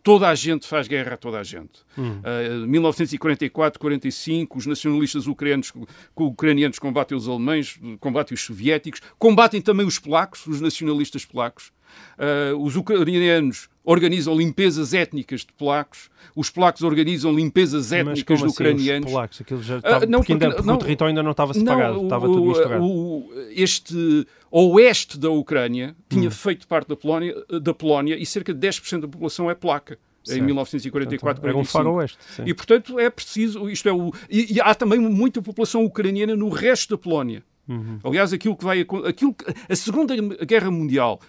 [0.02, 1.82] Toda a gente faz guerra a toda a gente.
[1.98, 2.22] Hum.
[2.64, 5.74] Uh, 1944, 45, os nacionalistas ucranianos,
[6.16, 11.72] ucranianos combatem os alemães, combatem os soviéticos, combatem também os polacos, os nacionalistas polacos.
[12.18, 18.54] Uh, os ucranianos organizam limpezas étnicas de polacos, os polacos organizam limpezas étnicas de assim,
[18.54, 19.08] ucranianos.
[19.08, 21.32] Os polacos, aquilo já estava, uh, não, porque, ainda, porque não, o território ainda não
[21.32, 22.84] estava separado, não, estava tudo misturado.
[22.84, 26.32] O, este oeste da Ucrânia tinha hum.
[26.32, 29.98] feito parte da Polónia, da Polónia e cerca de 10% da população é placa.
[30.24, 30.40] Certo.
[30.40, 32.18] Em 1944, portanto, era um faroeste.
[32.36, 32.44] Sim.
[32.46, 33.70] E, portanto, é preciso.
[33.70, 37.42] Isto é o, e, e há também muita população ucraniana no resto da Polónia.
[37.68, 38.00] Uhum.
[38.04, 38.82] Aliás, aquilo que vai.
[38.82, 39.36] Aquilo,
[39.68, 41.20] a Segunda Guerra Mundial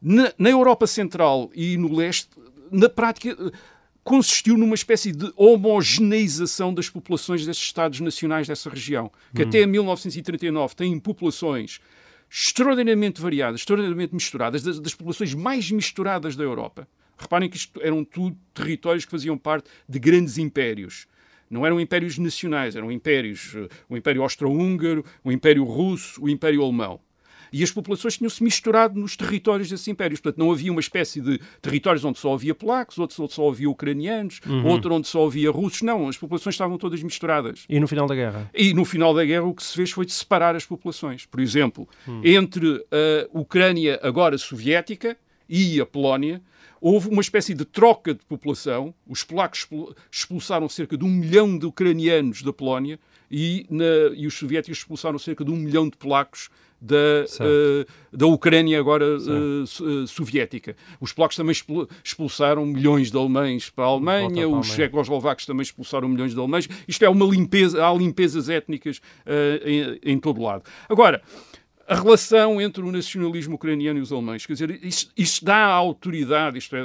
[0.00, 2.28] na, na Europa Central e no leste,
[2.70, 3.36] na prática,
[4.06, 9.48] consistiu numa espécie de homogeneização das populações desses Estados nacionais dessa região, que hum.
[9.48, 11.80] até 1939 têm populações
[12.30, 16.86] extraordinariamente variadas, extraordinariamente misturadas, das, das, populações mais misturadas da Europa.
[17.18, 21.06] Reparem que isto eram tudo territórios que faziam parte de grandes impérios.
[21.48, 26.62] Não eram impérios nacionais, eram impérios, eh, o Império Austro-Húngaro, o Império Russo, o Império
[26.62, 27.00] Alemão.
[27.56, 30.20] E as populações tinham-se misturado nos territórios desses impérios.
[30.20, 33.70] Portanto, não havia uma espécie de territórios onde só havia polacos, outros onde só havia
[33.70, 34.66] ucranianos, uhum.
[34.66, 35.80] outro onde só havia russos.
[35.80, 37.64] Não, as populações estavam todas misturadas.
[37.66, 38.50] E no final da guerra?
[38.54, 41.24] E no final da guerra o que se fez foi de separar as populações.
[41.24, 42.20] Por exemplo, uhum.
[42.22, 45.16] entre a Ucrânia agora soviética
[45.48, 46.42] e a Polónia,
[46.78, 48.92] houve uma espécie de troca de população.
[49.08, 49.66] Os polacos
[50.10, 52.98] expulsaram cerca de um milhão de ucranianos da Polónia
[53.30, 58.26] e, na, e os soviéticos expulsaram cerca de um milhão de polacos da, uh, da
[58.26, 60.76] Ucrânia agora uh, soviética.
[61.00, 61.54] Os polacos também
[62.04, 66.68] expulsaram milhões de alemães para a Alemanha, para os checoslovacos também expulsaram milhões de alemães.
[66.86, 69.00] Isto é uma limpeza, há limpezas étnicas
[69.64, 70.64] em, em todo lado.
[70.88, 71.22] Agora,
[71.86, 74.44] a relação entre o nacionalismo ucraniano e os alemães.
[74.44, 76.82] Quer dizer, isto, isto dá a autoridade, isto é,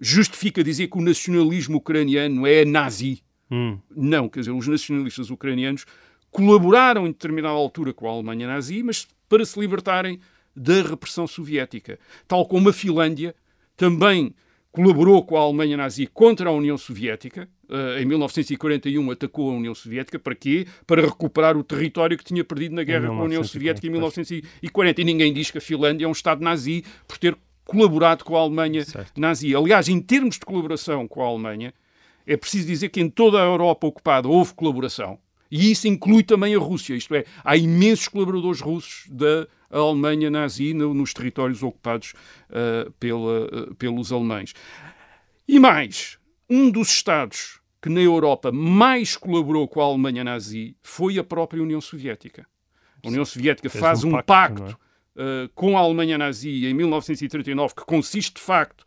[0.00, 3.22] justifica dizer que o nacionalismo ucraniano é nazi.
[3.50, 3.78] Hum.
[3.94, 5.84] Não, quer dizer, os nacionalistas ucranianos
[6.30, 10.20] colaboraram em determinada altura com a Alemanha nazi, mas para se libertarem
[10.54, 11.98] da repressão soviética.
[12.26, 13.34] Tal como a Finlândia
[13.76, 14.34] também
[14.72, 17.48] colaborou com a Alemanha nazi contra a União Soviética.
[17.68, 20.18] Uh, em 1941 atacou a União Soviética.
[20.18, 20.66] Para quê?
[20.86, 25.00] Para recuperar o território que tinha perdido na guerra com a União Soviética em 1940.
[25.00, 28.40] E ninguém diz que a Finlândia é um Estado nazi por ter colaborado com a
[28.40, 29.20] Alemanha certo.
[29.20, 29.54] nazi.
[29.54, 31.72] Aliás, em termos de colaboração com a Alemanha,
[32.26, 35.18] é preciso dizer que em toda a Europa ocupada houve colaboração.
[35.50, 40.72] E isso inclui também a Rússia, isto é, há imensos colaboradores russos da Alemanha nazi
[40.74, 42.12] nos territórios ocupados
[42.50, 44.54] uh, pela, uh, pelos alemães.
[45.48, 51.18] E mais, um dos Estados que na Europa mais colaborou com a Alemanha nazi foi
[51.18, 52.46] a própria União Soviética.
[53.02, 54.78] A União Soviética faz um, um pacto, pacto
[55.16, 58.84] uh, com a Alemanha nazi em 1939 que consiste de facto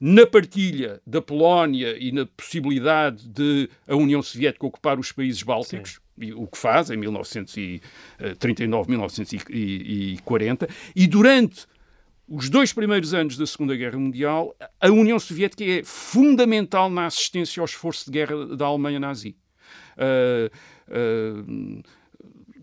[0.00, 6.00] na partilha da Polónia e na possibilidade de a União Soviética ocupar os países bálticos,
[6.16, 11.66] e o que faz em 1939, 1940, e durante
[12.26, 17.60] os dois primeiros anos da Segunda Guerra Mundial, a União Soviética é fundamental na assistência
[17.60, 19.36] ao esforço de guerra da Alemanha nazi.
[19.96, 20.48] Uh,
[20.88, 21.82] uh,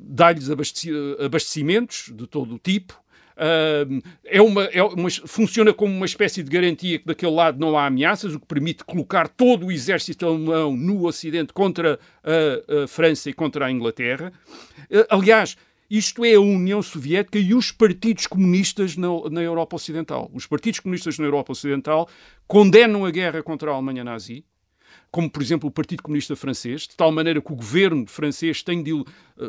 [0.09, 2.97] Dá-lhes abastecimentos de todo o tipo,
[4.25, 7.85] É uma, é uma, funciona como uma espécie de garantia que daquele lado não há
[7.85, 13.29] ameaças, o que permite colocar todo o exército alemão no Ocidente contra a, a França
[13.29, 14.33] e contra a Inglaterra.
[14.89, 15.55] Uh, aliás,
[15.89, 20.29] isto é a União Soviética e os partidos comunistas na, na, Europa Ocidental.
[20.33, 22.09] Os partidos comunistas na Europa Ocidental
[22.45, 24.43] condenam a guerra contra a Alemanha nazi,
[25.11, 28.83] como por exemplo o Partido Comunista Francês, de tal maneira que o governo francês tem
[28.83, 29.05] de uh,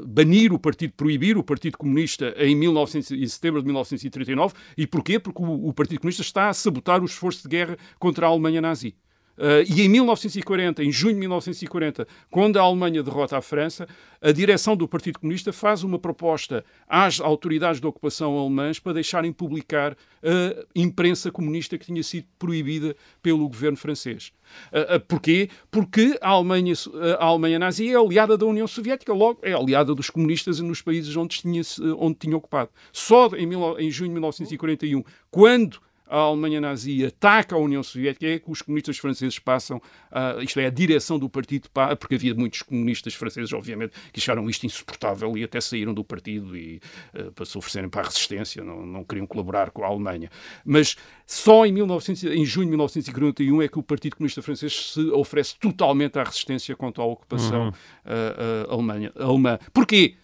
[0.06, 4.54] banir o partido, proibir o Partido Comunista em, 1900, em setembro de 1939.
[4.76, 5.18] E porquê?
[5.18, 8.60] Porque o, o Partido Comunista está a sabotar o esforço de guerra contra a Alemanha
[8.60, 8.94] nazi.
[9.38, 13.86] Uh, e em 1940, em junho de 1940, quando a Alemanha derrota a França,
[14.20, 19.32] a direção do Partido Comunista faz uma proposta às autoridades de ocupação alemãs para deixarem
[19.32, 24.32] publicar a imprensa comunista que tinha sido proibida pelo governo francês.
[24.72, 25.48] Uh, uh, porquê?
[25.70, 26.74] Porque a Alemanha,
[27.20, 31.14] a Alemanha nazi é aliada da União Soviética, logo é aliada dos comunistas nos países
[31.14, 31.62] onde tinha,
[31.96, 32.70] onde tinha ocupado.
[32.92, 33.48] Só em,
[33.78, 38.62] em junho de 1941, quando a Alemanha nazi ataca a União Soviética, é que os
[38.62, 41.68] comunistas franceses passam, a, isto é, a direção do partido,
[41.98, 46.56] porque havia muitos comunistas franceses, obviamente, que acharam isto insuportável e até saíram do partido
[46.56, 46.80] e
[47.14, 50.30] uh, para se oferecerem para a resistência, não, não queriam colaborar com a Alemanha.
[50.64, 55.00] Mas só em, 1900, em junho de 1941 é que o Partido Comunista Francês se
[55.10, 57.68] oferece totalmente à resistência contra a ocupação uhum.
[57.68, 59.58] uh, uh, alemã.
[59.72, 60.16] Porquê?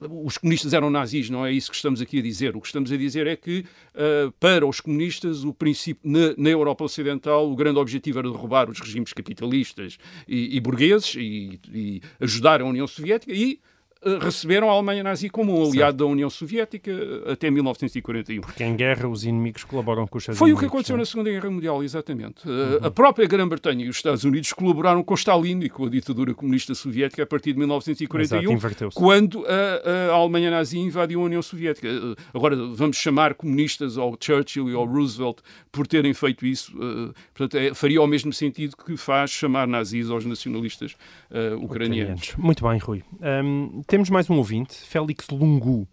[0.00, 2.56] Os comunistas eram nazis, não é isso que estamos aqui a dizer.
[2.56, 6.50] O que estamos a dizer é que, uh, para os comunistas, o princípio, na, na,
[6.50, 12.00] Europa Ocidental, o grande objetivo era derrubar os regimes capitalistas e, e burgueses e, e
[12.20, 13.60] ajudar a União Soviética e
[14.20, 18.40] receberam a Alemanha nazi como um aliado da União Soviética eh, até 1941.
[18.40, 21.02] Porque em guerra os inimigos colaboram com os seus Foi inimigos, o que aconteceu não?
[21.02, 22.42] na Segunda Guerra Mundial, exatamente.
[22.46, 22.86] Eh, uhum.
[22.86, 26.74] A própria Grã-Bretanha e os Estados Unidos colaboraram com Stalin e com a ditadura comunista
[26.74, 31.88] soviética a partir de 1941, Exato, quando a, a, Alemanha nazi invadiu a União Soviética.
[32.34, 35.38] Agora, vamos chamar comunistas ao Churchill e ao Roosevelt
[35.70, 36.72] por terem feito isso.
[37.34, 40.96] Portanto, é, faria o mesmo sentido que faz chamar nazis aos nacionalistas
[41.30, 42.34] uh, ucranianos.
[42.36, 43.02] Muito bem, Rui.
[43.20, 45.86] Um, temos mais um ouvinte, Félix Lungu,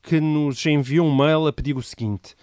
[0.00, 2.36] que nos enviou um mail a pedir o seguinte: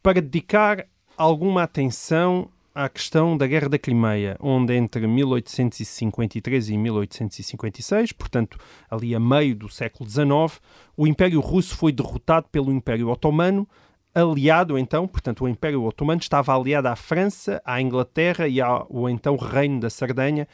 [0.00, 0.86] para dedicar
[1.16, 8.56] alguma atenção à questão da Guerra da Crimeia, onde entre 1853 e 1856, portanto
[8.88, 10.62] ali a meio do século XIX,
[10.96, 13.68] o Império Russo foi derrotado pelo Império Otomano,
[14.14, 19.34] aliado então, portanto o Império Otomano estava aliado à França, à Inglaterra e ao então
[19.34, 20.46] Reino da Sardenha,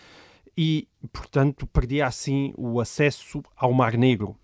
[0.62, 4.36] e, portanto, perdia assim o acesso ao Mar Negro.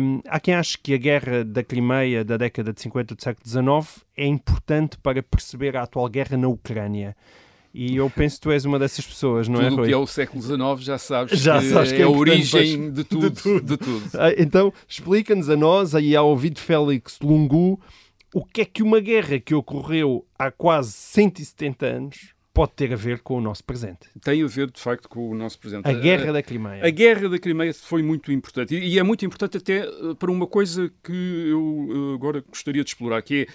[0.00, 3.46] Um, há quem ache que a guerra da Crimeia da década de 50 do século
[3.46, 7.14] XIX é importante para perceber a atual guerra na Ucrânia.
[7.74, 9.96] E eu penso que tu és uma dessas pessoas, não tudo é, Tudo que é
[9.98, 13.28] o século XIX já sabes já que sabes que é, é a origem de tudo.
[13.28, 13.60] De tudo.
[13.60, 14.10] De tudo.
[14.14, 17.78] Ah, então, explica-nos a nós, aí ao ouvido Félix Lungu,
[18.32, 22.96] o que é que uma guerra que ocorreu há quase 170 anos pode ter a
[22.96, 24.08] ver com o nosso presente.
[24.22, 25.86] Tem a ver, de facto, com o nosso presente.
[25.86, 26.86] A Guerra da Crimeia.
[26.86, 28.74] A Guerra da Crimeia foi muito importante.
[28.74, 31.12] E é muito importante até eh, para uma coisa que
[31.50, 33.46] eu eh, agora gostaria de explorar, que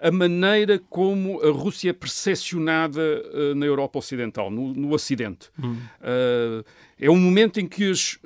[0.00, 5.48] é a maneira como a Rússia é percepcionada uh, na Europa Ocidental, no, no Ocidente.
[5.62, 5.76] Hum.
[6.00, 6.64] Uh,
[6.98, 8.18] é um momento em que as uh,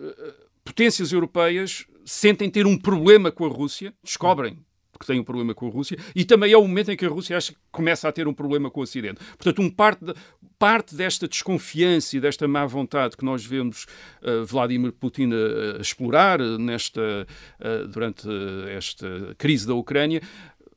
[0.64, 4.58] potências europeias sentem ter um problema com a Rússia, descobrem
[4.96, 7.08] porque tem um problema com a Rússia, e também é o momento em que a
[7.08, 9.20] Rússia acha que começa a ter um problema com o Ocidente.
[9.36, 10.14] Portanto, um parte, de,
[10.58, 13.86] parte desta desconfiança e desta má vontade que nós vemos
[14.22, 17.26] uh, Vladimir Putin a, a explorar nesta,
[17.60, 18.26] uh, durante
[18.70, 20.20] esta crise da Ucrânia,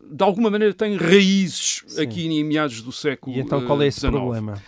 [0.02, 2.02] de alguma maneira tem raízes Sim.
[2.02, 4.14] aqui em meados do século E então qual é esse XIX.
[4.14, 4.62] problema?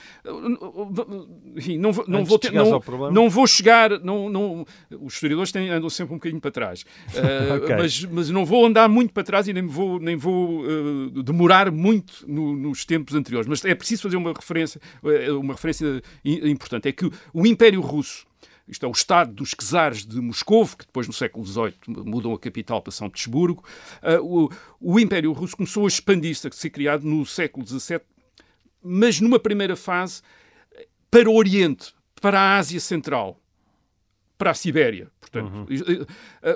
[1.56, 4.66] Enfim, não, não vou ter, não, não vou chegar, não, não,
[5.02, 7.76] os historiadores têm, andam sempre um bocadinho para trás, uh, okay.
[7.76, 11.72] mas, mas não vou andar muito para trás e nem vou, nem vou uh, demorar
[11.72, 16.88] muito no, nos tempos anteriores, mas é preciso fazer uma referência, eh, uma referência importante,
[16.88, 18.28] é que o Império Russo
[18.72, 22.40] isto é o Estado dos Czares de Moscou, que depois no século XVIII mudam a
[22.40, 23.66] capital para São Petersburgo.
[24.02, 24.48] Uh,
[24.80, 28.00] o, o, Império Russo começou a expandir-se, a ser criado no século XVII,
[28.82, 30.22] mas numa primeira fase
[31.12, 33.38] para o Oriente, para a Ásia Central,
[34.38, 35.12] para a Sibéria.
[35.32, 36.06] Portanto, uhum.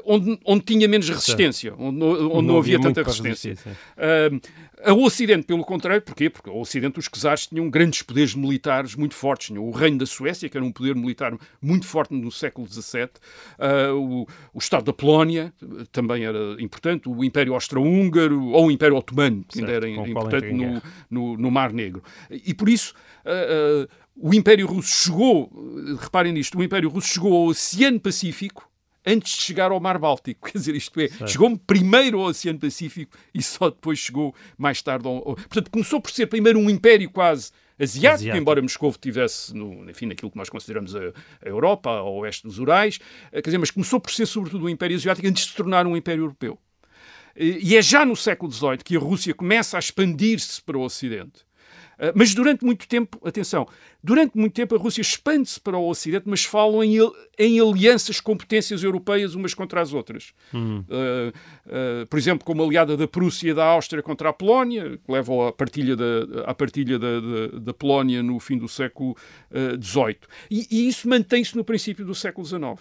[0.06, 3.58] onde, onde tinha menos resistência, onde, onde não, não, havia, tanta resistência.
[3.98, 4.40] Uh,
[4.94, 6.30] o Ocidente, pelo contrário, porquê?
[6.30, 9.48] Porque o Ocidente, os czares tinham grandes poderes militares muito fortes.
[9.48, 13.04] Tinham o Reino da Suécia, que era um poder militar muito forte no século XVII,
[13.60, 15.54] uh, o, o, Estado da Polónia
[15.92, 20.82] também era importante, o Império Austro-Húngaro ou o Império Otomano, que ainda era importante no,
[21.10, 22.04] no, no, Mar Negro.
[22.30, 22.94] E por isso.
[23.26, 25.52] Uh, o Império Russo chegou,
[26.00, 28.70] reparem nisto, o Império Russo chegou ao Oceano Pacífico
[29.06, 30.48] antes de chegar ao Mar Báltico.
[30.50, 35.08] Quer dizer, isto é, chegou primeiro ao Oceano Pacífico e só depois chegou mais tarde
[35.08, 35.22] ao...
[35.22, 38.38] Portanto, começou por ser primeiro um império quase asiático, asiático.
[38.38, 41.00] embora Moscou tivesse, no, enfim, naquilo que nós consideramos a,
[41.44, 43.00] a, Europa, ao oeste dos Urais,
[43.32, 45.86] eh, quer dizer, mas começou por ser sobretudo um império asiático antes de se tornar
[45.86, 46.58] um império europeu.
[47.38, 51.44] E é já no século XVIII que a Rússia começa a expandir-se para o Ocidente.
[52.00, 53.68] Ah, mas durante muito tempo, atenção,
[54.04, 56.98] durante muito tempo a Rússia expande-se para o Ocidente, mas falam em,
[57.38, 60.34] em alianças, competências europeias umas contra as outras.
[60.54, 61.30] Uh,
[61.66, 65.48] uh, por exemplo, como aliada da Prússia e da Áustria contra a Polónia, que levam
[65.48, 69.16] à partilha da, à partilha da, da, da Polónia no fim do século
[69.82, 70.18] XVIII.
[70.50, 72.80] E, e isso mantém-se no princípio do século XIX.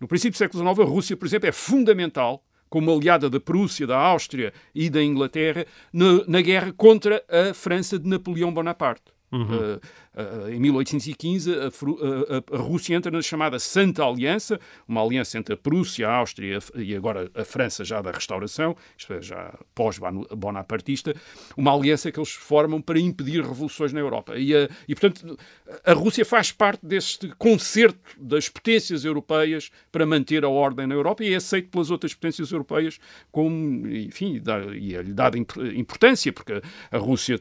[0.00, 3.86] No princípio do século XIX, a Rússia, por exemplo, é fundamental como aliada da Prússia,
[3.86, 9.17] da Áustria e da Inglaterra, na, na guerra contra a França de Napoleão Bonaparte.
[9.30, 9.44] Uhum.
[9.44, 15.36] Uh, uh, em 1815, a, a, a, Rússia entra na chamada Santa Aliança, uma aliança
[15.38, 19.54] entre a Prússia, a Áustria e agora a França já da restauração, isto é, já
[19.74, 21.14] pós-bonapartista,
[21.56, 24.34] uma aliança que eles formam para impedir revoluções na Europa.
[24.36, 24.52] E,
[24.88, 25.38] e, portanto,
[25.84, 31.22] a Rússia faz parte deste concerto das potências europeias para manter a ordem na Europa
[31.22, 32.98] e é aceito pelas outras potências europeias
[33.30, 34.42] como, enfim,
[34.74, 37.40] e é-lhe dada importância, porque a Rússia eh,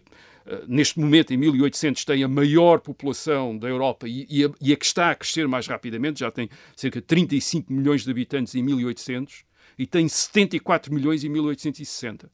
[0.67, 4.75] neste momento, em 1800, tem a maior população da Europa e, e, a, e, a,
[4.75, 8.63] que está a crescer mais rapidamente, já tem cerca de 35 milhões de habitantes em
[8.63, 9.43] 1800
[9.77, 12.29] e tem 74 milhões em 1860.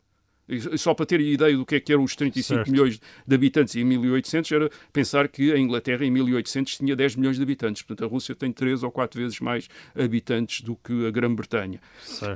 [0.48, 2.72] E só para ter ideia do que, é que eram os 35 certo.
[2.72, 7.38] milhões de habitantes em 1800, era pensar que a Inglaterra em 1800 tinha 10 milhões
[7.38, 7.82] de habitantes.
[7.82, 11.80] Portanto, a Rússia tem 3 ou 4 vezes mais habitantes do que a Grã-Bretanha.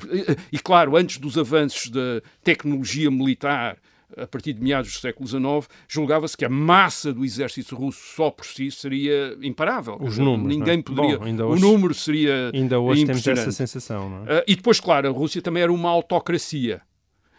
[0.09, 3.77] E, e, claro, antes dos avanços da tecnologia militar,
[4.15, 8.29] a partir de meados do século XIX, julgava-se que a massa do exército russo só
[8.29, 9.97] por si seria imparável.
[9.99, 10.57] Os números.
[10.57, 10.81] Ninguém é?
[10.81, 11.17] poderia.
[11.17, 12.51] Bom, hoje, o número seria.
[12.53, 14.09] Ainda hoje temos essa sensação.
[14.09, 14.39] Não é?
[14.39, 16.81] Uh, e depois, claro, a Rússia também era uma autocracia.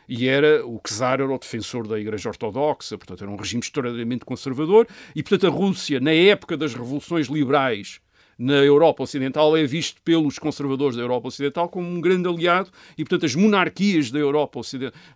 [0.09, 4.25] E era o czar era o defensor da Igreja Ortodoxa, portanto era um regime extraordinariamente
[4.25, 8.01] conservador, e portanto a Rússia, na época das revoluções liberais
[8.39, 13.05] na Europa Ocidental é visto pelos conservadores da Europa Ocidental como um grande aliado e,
[13.05, 14.61] portanto, as monarquias da Europa,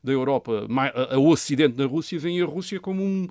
[0.02, 0.66] da Europa
[1.10, 3.28] a Ocidente da Rússia veem a Rússia como um,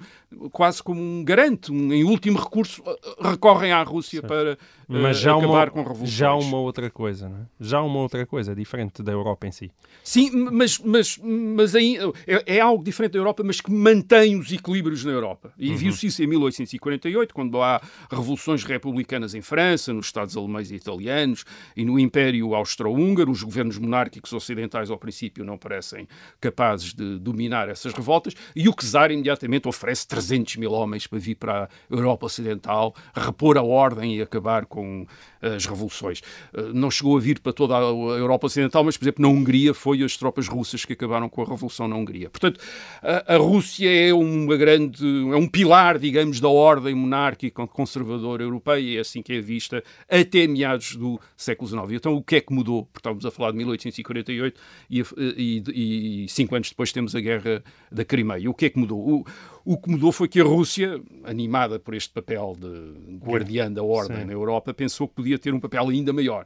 [0.51, 2.81] quase como um garante, um, em último recurso,
[3.19, 4.57] recorrem à Rússia para
[4.91, 6.11] Mas uh, já acabar uma, com revoluções.
[6.11, 7.41] Já uma outra coisa, não é?
[7.59, 9.71] Já uma outra coisa, diferente da Europa em si.
[10.03, 14.51] Sim, mas, mas, mas aí, é, é algo diferente da Europa, mas que mantém os
[14.51, 15.53] equilíbrios na Europa.
[15.57, 15.77] E uhum.
[15.77, 20.75] viu-se isso em 1848, quando há revoluções republicanas em França, França, nos Estados alemães e
[20.75, 23.31] italianos e no Império Austro-Húngaro.
[23.31, 26.07] Os governos monárquicos ocidentais, ao princípio, não parecem
[26.39, 31.35] capazes de dominar essas revoltas e o czar imediatamente oferece 300 mil homens para vir
[31.35, 35.05] para a Europa Ocidental, repor a ordem e acabar com com
[35.41, 36.21] as revoluções.
[36.53, 39.73] Eh, não chegou a vir para toda a Europa Ocidental, mas, por exemplo, na Hungria
[39.73, 42.29] foi as tropas russas que acabaram com a revolução na Hungria.
[42.29, 42.59] Portanto,
[43.01, 48.79] a, a Rússia é uma grande, é um pilar, digamos, da ordem monárquica conservadora europeia,
[48.79, 51.91] e é assim que é vista até meados do século XIX.
[51.93, 52.85] Então, o que é que mudou?
[52.85, 55.03] Porque estamos a falar de 1848 e,
[55.37, 58.49] e, e cinco anos depois temos a Guerra da Crimeia.
[58.49, 58.99] O que é que mudou?
[58.99, 59.25] O,
[59.63, 64.21] o que mudou foi que a Rússia, animada por este papel de guardiã da ordem
[64.21, 64.25] Sim.
[64.25, 66.45] na Europa, pensou que podia ter um papel ainda maior.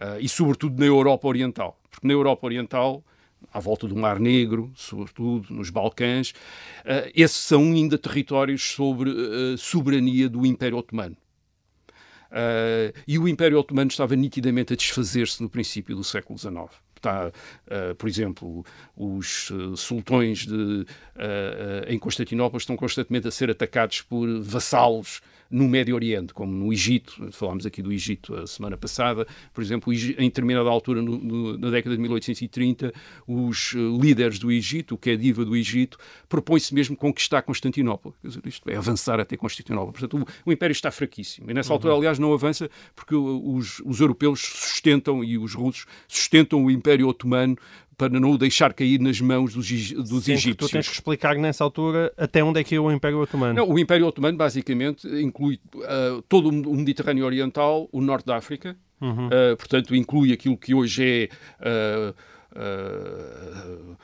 [0.00, 1.78] Uh, e, sobretudo, na Europa Oriental.
[1.90, 3.04] Porque na Europa Oriental,
[3.52, 9.58] à volta do Mar Negro, sobretudo nos Balcãs, uh, esses são ainda territórios sobre uh,
[9.58, 11.16] soberania do Império Otomano.
[13.08, 16.70] E o Império Otomano estava nitidamente a desfazer-se no princípio do século XIX.
[16.94, 17.32] Está,
[17.98, 18.64] por exemplo,
[18.96, 20.86] os sultões de,
[21.88, 27.28] em Constantinopla estão constantemente a ser atacados por vassalos no Médio Oriente, como no Egito,
[27.32, 31.70] falámos aqui do Egito a semana passada, por exemplo, em determinada altura, no, no, na
[31.70, 32.92] década de 1830,
[33.26, 38.12] os líderes do Egito, o que é diva do Egito, propõe-se mesmo conquistar Constantinopla.
[38.22, 39.92] Dizer, isto é avançar até Constantinopla.
[39.92, 41.50] Portanto, o, o Império está fraquíssimo.
[41.50, 41.98] E nessa altura, uhum.
[41.98, 47.56] aliás, não avança porque os, os europeus sustentam e os russos sustentam o Império Otomano
[48.00, 50.56] para não o deixar cair nas mãos dos, dos Sim, egípcios.
[50.56, 53.52] Tu tens que explicar nessa altura até onde é que é o Império Otomano.
[53.52, 58.74] Não, o Império Otomano basicamente inclui uh, todo o Mediterrâneo Oriental, o Norte da África,
[59.02, 59.26] uhum.
[59.26, 61.28] uh, portanto inclui aquilo que hoje
[61.60, 62.14] é
[62.56, 63.96] uh,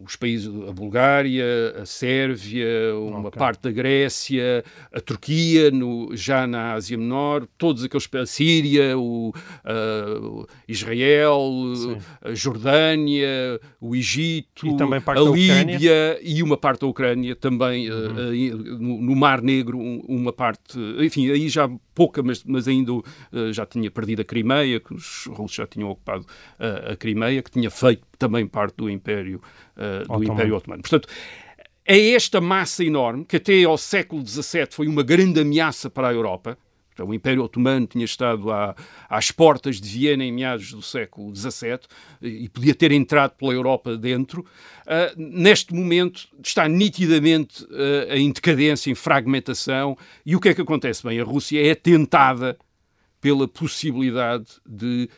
[0.00, 1.44] os países, a Bulgária,
[1.80, 3.38] a Sérvia, uma okay.
[3.38, 9.28] parte da Grécia, a Turquia, no, já na Ásia Menor, todos aqueles a Síria, o,
[9.28, 11.40] uh, Israel,
[11.76, 11.98] Sim.
[12.22, 14.66] a Jordânia, o Egito,
[15.06, 18.30] a Líbia e uma parte da Ucrânia também uhum.
[18.30, 21.68] uh, no, no, Mar Negro, uma parte, enfim, aí já
[22.00, 23.04] pouca, mas, mas ainda uh,
[23.52, 26.24] já tinha perdido a Crimeia, que os russos já tinham ocupado
[26.58, 29.42] a Crimeia, que tinha feito também parte do Império
[29.76, 30.32] uh, do Otomano.
[30.32, 30.82] Império Otomano.
[30.82, 31.08] Portanto,
[31.84, 36.12] é esta massa enorme que até ao século XVII foi uma grande ameaça para a
[36.12, 36.56] Europa.
[37.00, 38.76] Então, o Império Otomano tinha estado à,
[39.08, 41.80] às portas de Viena em meados do século XVII
[42.20, 44.42] e podia ter entrado pela Europa dentro.
[44.82, 49.96] Uh, neste momento está nitidamente uh, em decadência, em fragmentação.
[50.26, 51.02] E o que é que acontece?
[51.02, 52.58] Bem, a Rússia é tentada
[53.18, 55.08] pela possibilidade de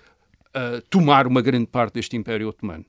[0.55, 2.85] uh, tomar uma grande parte deste Império Otomano.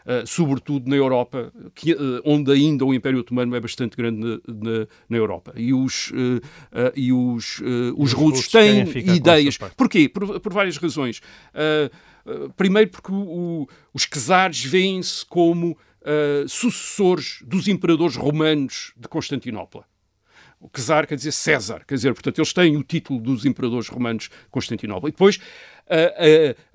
[0.00, 4.40] Uh, sobretudo na Europa, que, uh, onde ainda o Império Otomano é bastante grande na,
[4.46, 5.52] na, na Europa.
[5.56, 6.40] E os, uh,
[6.96, 7.60] e os,
[7.96, 9.58] os russos têm ideias.
[9.76, 10.08] Porquê?
[10.08, 11.20] Por, por, várias razões.
[12.56, 15.76] primeiro, porque o, os czares veem-se como
[16.48, 19.84] sucessores dos imperadores romanos de Constantinopla.
[20.60, 24.24] O czar quer dizer César, quer dizer, portanto, eles têm o título dos imperadores romanos
[24.24, 25.08] de Constantinopla.
[25.08, 25.40] E depois,
[25.88, 25.96] a,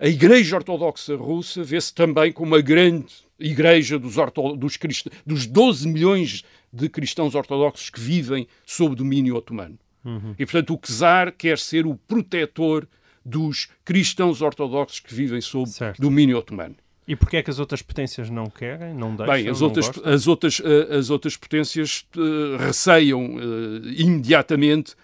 [0.01, 5.07] a, a Igreja Ortodoxa Russa vê-se também como uma grande igreja dos, orto, dos, crist...
[5.25, 9.77] dos 12 milhões de cristãos ortodoxos que vivem sob domínio otomano.
[10.03, 10.33] Uhum.
[10.37, 12.87] E, portanto, o czar quer ser o protetor
[13.23, 16.01] dos cristãos ortodoxos que vivem sob certo.
[16.01, 16.75] domínio otomano.
[17.07, 20.27] E porquê é que as outras potências não querem, não deixam, Bem, as outras, as
[20.27, 24.95] outras, uh, as outras potências uh, receiam uh, imediatamente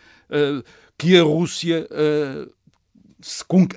[0.97, 1.85] que a Rússia,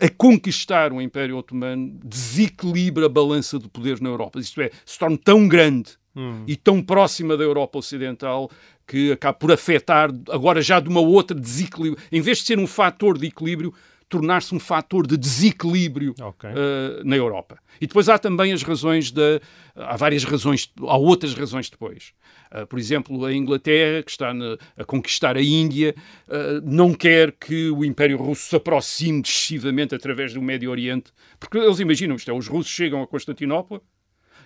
[0.01, 4.39] a conquistar o Império Otomano, desequilibra a balança de poder na Europa.
[4.39, 6.45] Isto é, se torna tão grande hum.
[6.47, 8.49] e tão próxima da Europa Ocidental
[8.87, 12.01] que acaba por afetar, agora já de uma outra desequilíbrio.
[12.13, 13.75] Em vez de ser um fator de equilíbrio,
[14.15, 16.51] tornar-se um fator de desequilíbrio okay.
[16.51, 17.59] uh, na Europa.
[17.81, 19.41] E depois há também as razões da.
[19.75, 22.13] Há várias razões, há outras razões depois.
[22.53, 25.97] Uh, por exemplo, a Inglaterra, que está na, a conquistar a Índia,
[26.29, 31.11] uh, não quer que o Império Russo se aproxime excessivamente através do Médio Oriente,
[31.41, 33.81] porque eles imaginam isto: é, os russos chegam a Constantinopla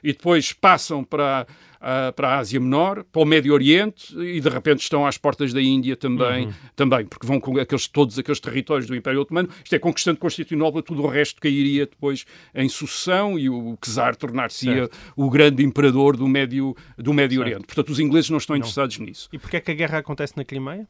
[0.03, 1.47] e depois passam para
[1.79, 5.53] uh, para a Ásia Menor, para o Médio Oriente e de repente estão às portas
[5.53, 6.53] da Índia também, uhum.
[6.77, 9.49] também porque vão com aqueles, todos aqueles territórios do Império Otomano.
[9.63, 12.25] Isto é, conquistando Constantinopla, tudo o resto cairia depois
[12.55, 17.67] em sucessão e o czar tornar-se-ia o grande imperador do Médio, do Médio Oriente.
[17.67, 18.61] Portanto, os ingleses não estão não.
[18.61, 19.29] interessados nisso.
[19.33, 20.87] E porquê é que a guerra acontece na Crimeia?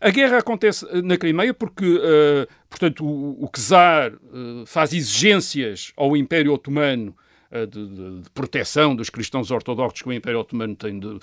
[0.00, 5.92] A guerra acontece eh, na Crimeia porque, uh, portanto, o, o czar uh, faz exigências
[5.96, 7.14] ao Império Otomano
[7.50, 11.18] de, de, de, proteção dos cristãos ortodoxos que o Império Otomano tem de,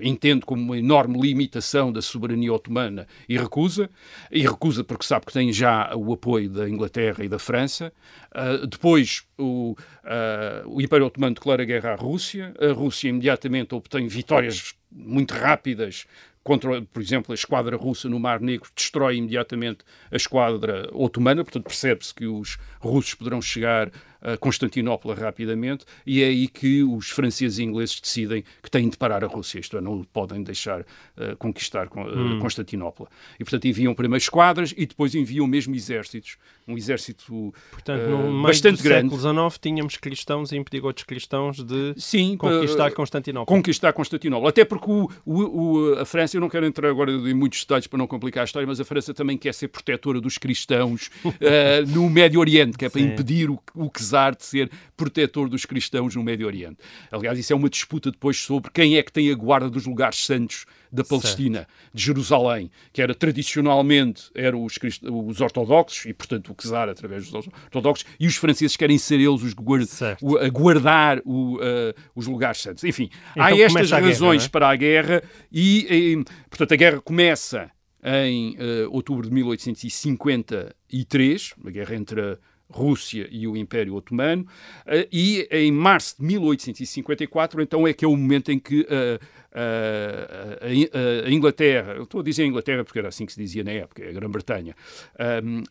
[0.00, 3.90] entende como uma enorme limitação da soberania otomana e recusa,
[4.30, 7.92] e recusa porque sabe que tem já o apoio da Inglaterra e da França.
[8.34, 14.06] Uh, depois o, uh, o Império Otomano declara guerra à Rússia, a Rússia imediatamente obtém
[14.06, 16.06] vitórias muito rápidas
[16.42, 21.64] contra, por exemplo, a esquadra russa no Mar Negro, destrói imediatamente a esquadra otomana, portanto
[21.64, 23.90] percebe-se que os russos poderão chegar
[24.22, 28.96] a Constantinopla rapidamente, e é aí que os franceses e ingleses decidem que têm de
[28.96, 32.38] parar a Rússia, isto é, não podem deixar uh, conquistar uh.
[32.40, 33.08] Constantinopla.
[33.38, 36.36] E, portanto, enviam primeiro esquadras e depois enviam mesmo exércitos,
[36.68, 39.04] um exército portanto, uh, bastante grande.
[39.04, 43.46] No século XIX tínhamos cristãos a impedir outros cristãos de Sim, conquistar Constantinopla.
[43.46, 47.60] Conquistar Constantinopla, até porque o, o, a França, eu não quero entrar agora em muitos
[47.60, 51.10] detalhes para não complicar a história, mas a França também quer ser protetora dos cristãos
[51.88, 53.08] no Médio Oriente, que é para Sim.
[53.08, 56.78] impedir o, o que apesar de ser protetor dos cristãos no Médio Oriente.
[57.10, 60.24] Aliás, isso é uma disputa depois sobre quem é que tem a guarda dos lugares
[60.24, 61.70] santos da Palestina, certo.
[61.94, 67.46] de Jerusalém, que era tradicionalmente eram os, os ortodoxos e, portanto, o czar através dos
[67.46, 69.86] ortodoxos, e os franceses querem ser eles os guard
[70.20, 72.82] o, a guardar o, uh, os lugares santos.
[72.82, 74.48] Enfim, então, há estas razões guerra, é?
[74.48, 77.70] para a guerra e, e, portanto, a guerra começa
[78.02, 82.36] em uh, outubro de 1853, a guerra entre
[82.70, 84.46] Rússia e o Império Otomano,
[84.86, 89.49] eh, e em março de 1854, então é que é o momento em que uh,
[89.52, 93.72] a, Inglaterra, eu estou a dizer a Inglaterra porque era assim que se dizia na
[93.72, 94.74] época, a Grã-Bretanha,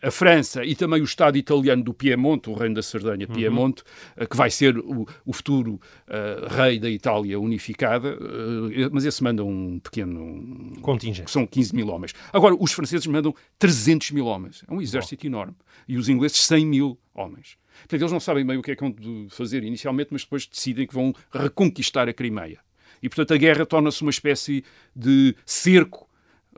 [0.02, 3.34] a França e também o Estado italiano do Piemonte, o reino da Sardanha, uhum.
[3.34, 3.84] Piemonte,
[4.18, 4.26] uhum.
[4.26, 9.44] que vai ser o, o futuro uh, rei da Itália unificada, uh, mas esse manda
[9.44, 12.14] um pequeno contingente, são 15 mil homens.
[12.34, 15.28] Agora, os franceses mandam 300 mil homens, é um exército oh.
[15.28, 15.56] enorme,
[15.88, 17.58] e os ingleses 100 mil homens.
[17.80, 18.94] Portanto, eles não sabem bem o que é que vão
[19.30, 22.60] fazer inicialmente, mas depois decidem que vão reconquistar a Crimeia.
[23.02, 24.64] E, portanto, a guerra torna-se uma espécie
[24.96, 26.10] de cerco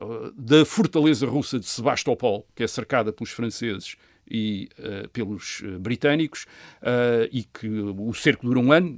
[0.02, 3.96] uh, da fortaleza russa de Sebastopol, que é cercada pelos franceses
[4.32, 6.46] e uh, pelos uh, britânicos,
[6.82, 8.98] uh, e que o cerco dura um ano.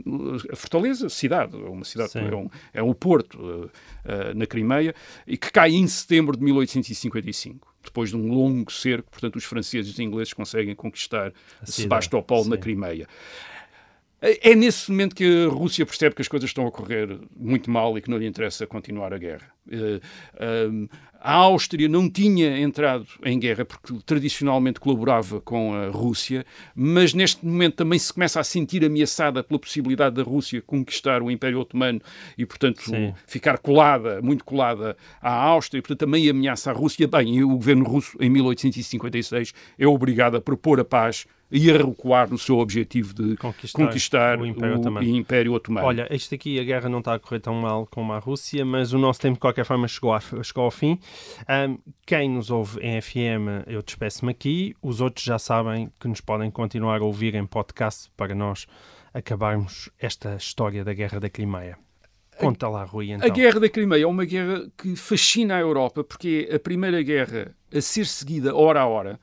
[0.51, 3.71] A Fortaleza, cidade, é uma cidade, é um, é um porto
[4.35, 4.93] na Crimeia,
[5.25, 7.73] e que cai em setembro de 1855.
[7.83, 11.33] Depois de um longo cerco, portanto, os franceses e os ingleses conseguem conquistar
[11.63, 13.07] Sebastopol na Crimeia.
[14.23, 17.69] É, é nesse momento que a Rússia percebe que as coisas estão a correr muito
[17.69, 19.51] mal e que não lhe interessa continuar a guerra.
[19.69, 19.99] Eh,
[20.39, 20.87] ehm,
[21.19, 27.45] a Áustria não tinha entrado em guerra porque tradicionalmente colaborava com a Rússia, mas neste
[27.45, 32.01] momento também se começa a sentir ameaçada pela possibilidade da Rússia conquistar o Império Otomano
[32.37, 33.13] e, portanto, Sim.
[33.25, 37.07] ficar colada, muito colada à Áustria, e, portanto, também ameaça a Rússia.
[37.07, 41.25] Bem, o governo russo, em 1856, é obrigado a propor a paz
[41.55, 45.07] e a recuar no seu objetivo de conquistar, conquistar o, Império, o Otomano.
[45.07, 45.85] Império Otomano.
[45.85, 48.91] Olha, isto aqui, a guerra não está a correr tão mal como a Rússia, mas
[48.91, 50.97] o nosso tempo, de qualquer forma, chegou, a, chegou ao fim.
[51.47, 51.77] Um,
[52.07, 54.75] quem nos ouve em FM, eu despeço-me aqui.
[54.81, 58.65] Os outros já sabem que nos podem continuar a ouvir em podcast para nós
[59.13, 61.77] acabarmos esta história da Guerra da Crimeia.
[62.35, 63.11] Conta lá, Rui.
[63.11, 63.29] Então.
[63.29, 67.03] A Guerra da Crimeia é uma guerra que fascina a Europa porque é a primeira
[67.03, 69.19] guerra a ser seguida hora a hora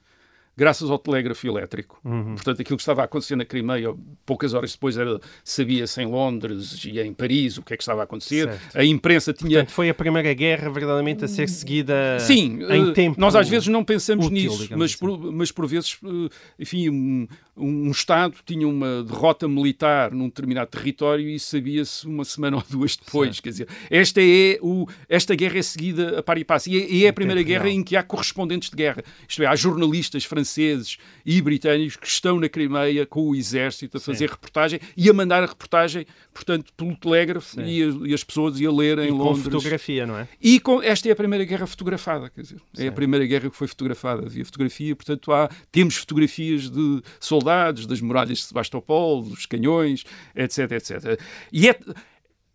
[0.60, 1.98] graças ao telégrafo elétrico.
[2.04, 2.34] Uhum.
[2.34, 3.94] Portanto, aquilo que estava a acontecer na Crimeia,
[4.26, 4.94] poucas horas depois
[5.42, 8.46] sabia-se em Londres e em Paris o que é que estava a acontecer.
[8.46, 8.76] Certo.
[8.76, 9.60] A imprensa tinha...
[9.60, 13.48] Portanto, foi a primeira guerra verdadeiramente a ser seguida Sim, em uh, tempo nós às
[13.48, 14.98] vezes não pensamos útil, nisso, mas, assim.
[14.98, 20.70] por, mas por vezes, uh, enfim, um, um Estado tinha uma derrota militar num determinado
[20.70, 23.36] território e sabia-se uma semana ou duas depois.
[23.36, 23.42] Certo.
[23.44, 26.68] Quer dizer, esta, é o, esta guerra é seguida a par e passo.
[26.68, 27.76] E é, e é a primeira guerra real.
[27.76, 29.02] em que há correspondentes de guerra.
[29.26, 33.96] Isto é, há jornalistas franceses franceses e britânicos que estão na Crimeia com o exército
[33.96, 34.32] a fazer Sim.
[34.32, 38.98] reportagem e a mandar a reportagem, portanto, pelo telégrafo e, e, as pessoas iam ler
[38.98, 39.44] em e Londres.
[39.44, 40.28] com fotografia, não é?
[40.40, 42.84] E com, esta é a primeira guerra fotografada, quer dizer, Sim.
[42.84, 44.26] é a primeira guerra que foi fotografada.
[44.26, 50.72] Havia fotografia, portanto, há, temos fotografias de soldados, das muralhas de Sebastopol, dos canhões, etc,
[50.72, 51.20] etc.
[51.52, 51.78] E é,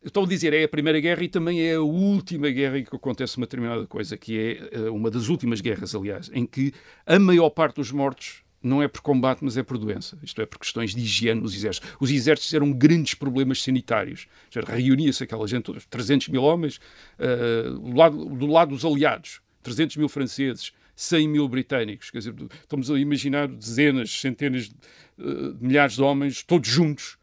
[0.06, 2.96] Estou a dizer, é a Primeira Guerra e também é a última guerra em que
[2.96, 6.72] acontece uma determinada coisa, que é eh, uma das últimas guerras, aliás, em que
[7.08, 10.16] a maior parte dos mortos não é por combate, mas é por doença.
[10.22, 11.90] Isto é, por questões de higiene nos exércitos.
[12.00, 14.28] Os exércitos eram grandes problemas sanitários.
[14.68, 16.80] Reunia-se aquela gente, 300 mil homens,
[17.20, 22.12] uh, do, lado, do lado dos aliados, 300 mil franceses, 100 mil britânicos.
[22.12, 24.76] Quer dizer, estamos a imaginar dezenas, centenas de,
[25.18, 27.18] uh, de milhares de homens, todos juntos,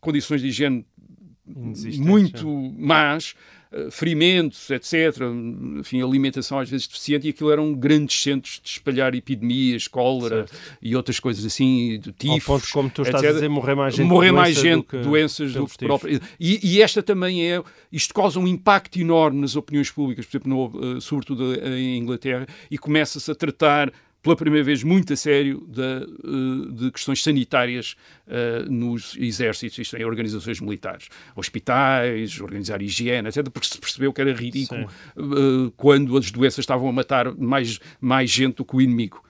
[0.00, 0.86] condições de higiene
[1.46, 3.34] muito más,
[3.72, 5.20] uh, ferimentos, etc.
[5.78, 10.56] Enfim, alimentação às vezes deficiente, e aquilo eram grandes centros de espalhar epidemias, cólera certo.
[10.80, 12.48] e outras coisas assim, de tifos.
[12.48, 13.30] Ao ponto, como tu estás etc.
[13.30, 16.20] a dizer, morrer mais gente, morrer mais gente do que doenças do que próprio.
[16.38, 17.62] E, e, esta também é.
[17.92, 22.46] Isto causa um impacto enorme nas opiniões públicas, por exemplo, no, uh, sobretudo em Inglaterra,
[22.70, 23.92] e começa-se a tratar
[24.24, 27.94] pela primeira vez muito a sério de, eh, de questões sanitárias
[28.26, 34.14] uh, nos exércitos, isto é, em organizações militares, hospitais, organizar higiene, etc., porque se percebeu
[34.14, 38.74] que era ridículo uh, quando as doenças estavam a matar mais, mais gente do que
[38.74, 39.22] o inimigo.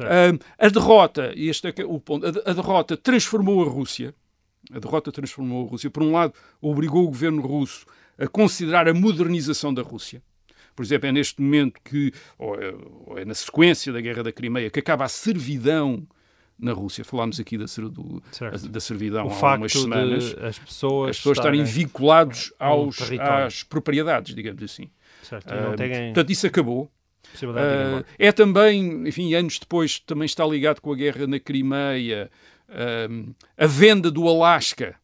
[0.00, 4.14] Uh, a derrota, e este é, é o ponto, a derrota transformou a Rússia,
[4.72, 5.90] a derrota transformou a Rússia.
[5.90, 6.32] Por um lado,
[6.62, 7.84] obrigou o governo russo
[8.18, 10.22] a considerar a modernização da Rússia
[10.80, 12.74] por exemplo, é neste momento que, ou é,
[13.04, 16.08] ou é na sequência da Guerra da Crimeia, que acaba a servidão
[16.58, 17.04] na Rússia.
[17.04, 18.22] Falámos aqui da, do,
[18.70, 20.34] da servidão o há umas semanas.
[20.38, 24.88] as pessoas, as pessoas estarem vinculados aos, às propriedades, digamos assim.
[25.22, 26.14] Certo, uh, têm...
[26.14, 26.90] Portanto, isso acabou.
[27.42, 32.30] Uh, é também, enfim, anos depois, também está ligado com a guerra na Crimeia,
[32.70, 34.98] uh, a venda do Alasca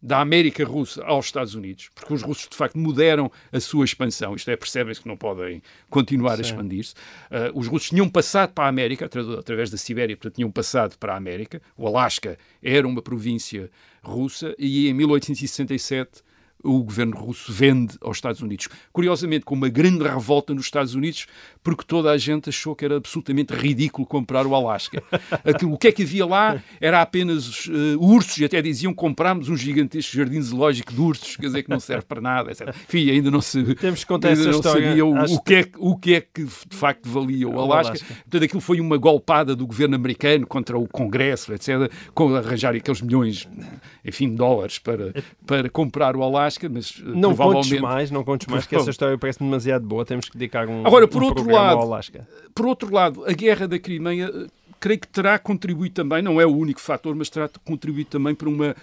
[0.00, 4.34] da América Russa aos Estados Unidos, porque os russos de facto mudaram a sua expansão,
[4.34, 6.42] isto é, percebem-se que não podem continuar Sim.
[6.42, 6.94] a expandir-se.
[6.94, 11.14] Uh, os russos tinham passado para a América, através da Sibéria, portanto, tinham passado para
[11.14, 11.60] a América.
[11.76, 13.70] O Alasca era uma província
[14.02, 16.22] russa e em 1867
[16.62, 18.68] o governo russo vende aos Estados Unidos.
[18.92, 21.26] Curiosamente, com uma grande revolta nos Estados Unidos,
[21.62, 25.02] porque toda a gente achou que era absolutamente ridículo comprar o Alasca.
[25.44, 29.48] Aquilo, o que é que havia lá era apenas uh, ursos, e até diziam comprámos
[29.48, 32.68] um gigantesco jardim zoológico de ursos, quer dizer que não serve para nada, etc.
[32.68, 34.88] Enfim, ainda não se Temos que contar essa história.
[34.88, 37.90] sabia o, o, que é, o que é que de facto valia o Alasca.
[37.90, 38.06] Alasca.
[38.06, 43.00] Portanto, aquilo foi uma golpada do governo americano contra o Congresso, etc., com arranjar aqueles
[43.00, 43.48] milhões,
[44.04, 45.12] enfim, de dólares para,
[45.46, 47.68] para comprar o Alasca, mas eh, não provavelmente...
[47.68, 50.86] contes mais, não contes mais, que essa história parece demasiado boa, temos que dedicar um
[50.86, 51.80] Agora, por um outro lado.
[52.54, 54.46] Por outro lado, a guerra da Crimeia eh,
[54.80, 58.48] creio que terá contribuído também, não é o único fator, mas terá contribuído também para
[58.48, 58.76] uma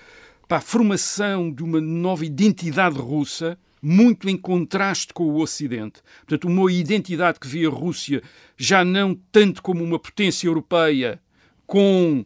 [0.47, 6.01] para a formação de uma nova identidade russa, muito em contraste com o Ocidente.
[6.20, 8.22] Portanto, uma identidade que via a Rússia
[8.57, 11.20] já não tanto como uma potência europeia,
[11.66, 12.26] com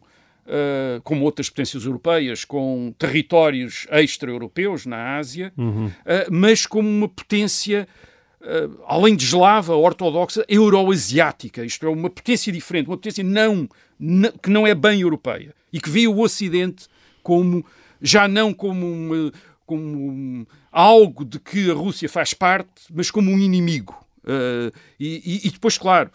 [0.50, 5.86] Uh, como outras potências europeias, com territórios extra-europeus na Ásia, uhum.
[5.86, 5.92] uh,
[6.28, 7.86] mas como uma potência,
[8.40, 11.64] uh, além de eslava, ortodoxa, euroasiática.
[11.64, 15.80] Isto é, uma potência diferente, uma potência não, não, que não é bem europeia e
[15.80, 16.88] que vê o Ocidente
[17.22, 17.64] como
[18.02, 19.32] já não como, uma,
[19.64, 24.04] como algo de que a Rússia faz parte, mas como um inimigo.
[24.98, 26.10] E, e depois, claro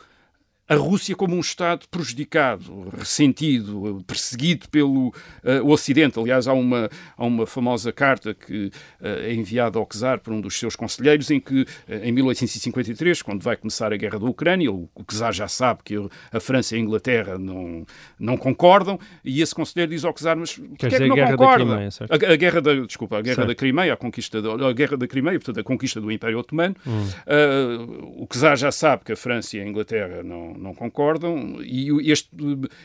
[0.67, 6.19] a Rússia como um Estado prejudicado, ressentido, perseguido pelo uh, Ocidente.
[6.19, 10.41] Aliás, há uma, há uma famosa carta que uh, é enviada ao Czar por um
[10.41, 11.67] dos seus conselheiros, em que, uh,
[12.03, 15.95] em 1853, quando vai começar a guerra da Ucrânia, o, o Czar já sabe que
[16.31, 17.85] a França e a Inglaterra não,
[18.19, 21.89] não concordam, e esse conselheiro diz ao Czar, mas porquê é que não concorda?
[22.09, 23.47] a, a, guerra da, desculpa, a guerra certo.
[23.49, 26.75] da Crimeia, a conquista da, a guerra da Crimeia, portanto, a conquista do Império Otomano,
[26.87, 28.23] hum.
[28.23, 32.29] o Czar já sabe que a França e a Inglaterra não não, concordam, e este,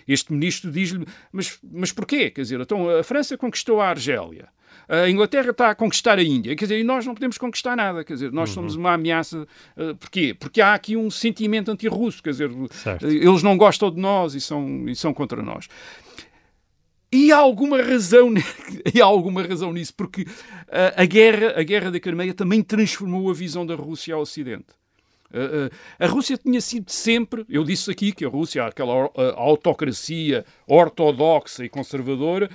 [0.07, 2.31] este ministro diz-lhe, mas, mas porquê?
[2.31, 4.49] Quer dizer, então a França conquistou a Argélia,
[4.89, 8.03] a Inglaterra está a conquistar a Índia, quer dizer, e nós não podemos conquistar nada,
[8.03, 8.55] quer dizer, nós uhum.
[8.55, 9.47] somos uma ameaça.
[9.77, 10.35] Uh, porquê?
[10.35, 13.07] Porque há aqui um sentimento anti-russo, quer dizer, certo.
[13.07, 15.69] eles não gostam de nós e são, e são contra nós.
[17.13, 18.33] E há alguma razão,
[18.93, 20.27] e há alguma razão nisso, porque uh,
[20.97, 24.80] a, guerra, a guerra da Crimeia também transformou a visão da Rússia ao Ocidente.
[25.99, 31.69] A Rússia tinha sido sempre, eu disse aqui que a Rússia, aquela autocracia ortodoxa e
[31.69, 32.51] conservadora,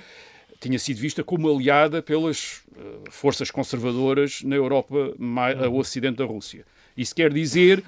[0.60, 2.62] tinha sido vista como aliada pelas
[3.10, 5.14] forças conservadoras na Europa,
[5.62, 5.78] ao uhum.
[5.78, 6.64] ocidente da Rússia.
[6.96, 7.82] Isso quer dizer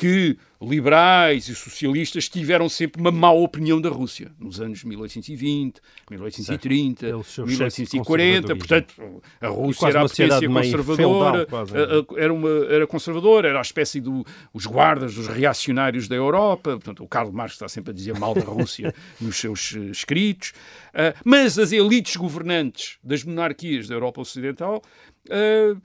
[0.00, 5.78] que liberais e socialistas tiveram sempre uma má opinião da Rússia nos anos 1820,
[6.10, 7.06] 1830,
[7.44, 8.56] 1840.
[8.56, 8.94] Portanto,
[9.38, 14.24] a Rússia era a potência conservadora, feudal, era, uma, era conservadora, era a espécie dos
[14.54, 16.78] do, guardas dos reacionários da Europa.
[16.78, 20.54] Portanto, o Karl Marx está sempre a dizer mal da Rússia nos seus uh, escritos.
[20.94, 24.80] Uh, mas as elites governantes das monarquias da Europa Ocidental.
[25.26, 25.78] Uh,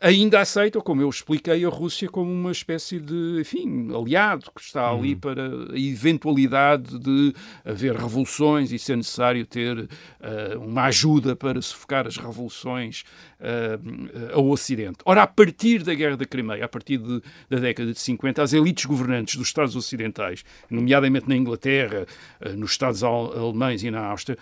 [0.00, 4.90] ainda aceitam, como eu expliquei, a Rússia como uma espécie de, enfim, aliado que está
[4.90, 5.20] ali uhum.
[5.20, 5.42] para
[5.72, 7.34] a eventualidade de
[7.64, 13.04] haver revoluções e ser necessário ter uh, uma ajuda para sufocar as revoluções
[13.40, 14.98] uh, ao Ocidente.
[15.04, 18.52] Ora, a partir da Guerra da Crimeia, a partir de, da década de 50, as
[18.52, 22.06] elites governantes dos Estados Ocidentais, nomeadamente na Inglaterra,
[22.40, 24.38] uh, nos Estados alemães e na Áustria,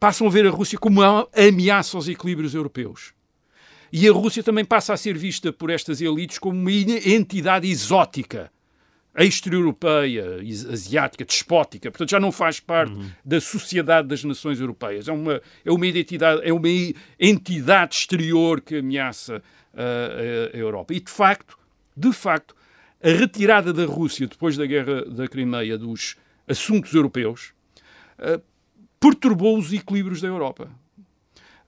[0.00, 3.12] passam a ver a Rússia como uma ameaça aos equilíbrios europeus.
[3.96, 8.50] E a Rússia também passa a ser vista por estas elites como uma entidade exótica,
[9.14, 10.40] extra-europeia,
[10.72, 11.92] asiática, despótica.
[11.92, 13.08] Portanto, já não faz parte uhum.
[13.24, 15.06] da sociedade das nações europeias.
[15.06, 16.66] É uma, é uma identidade, é uma
[17.20, 19.40] entidade exterior que ameaça
[19.72, 20.92] a, a Europa.
[20.92, 21.56] E, de facto,
[21.96, 22.56] de facto,
[23.00, 26.16] a retirada da Rússia depois da guerra da Crimeia dos
[26.48, 27.52] assuntos europeus
[28.18, 28.42] uh,
[28.98, 30.68] perturbou os equilíbrios da Europa.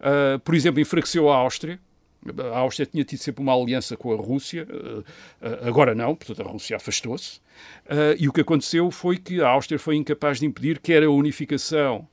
[0.00, 1.78] Uh, por exemplo, enfraqueceu a Áustria,
[2.52, 5.02] a Áustria tinha tido sempre uma aliança com a Rússia, eh,
[5.42, 7.40] eh, agora não, portanto a Rússia afastou-se.
[7.88, 11.10] Eh, e o que aconteceu foi que a Áustria foi incapaz de impedir quer a
[11.10, 12.06] unificação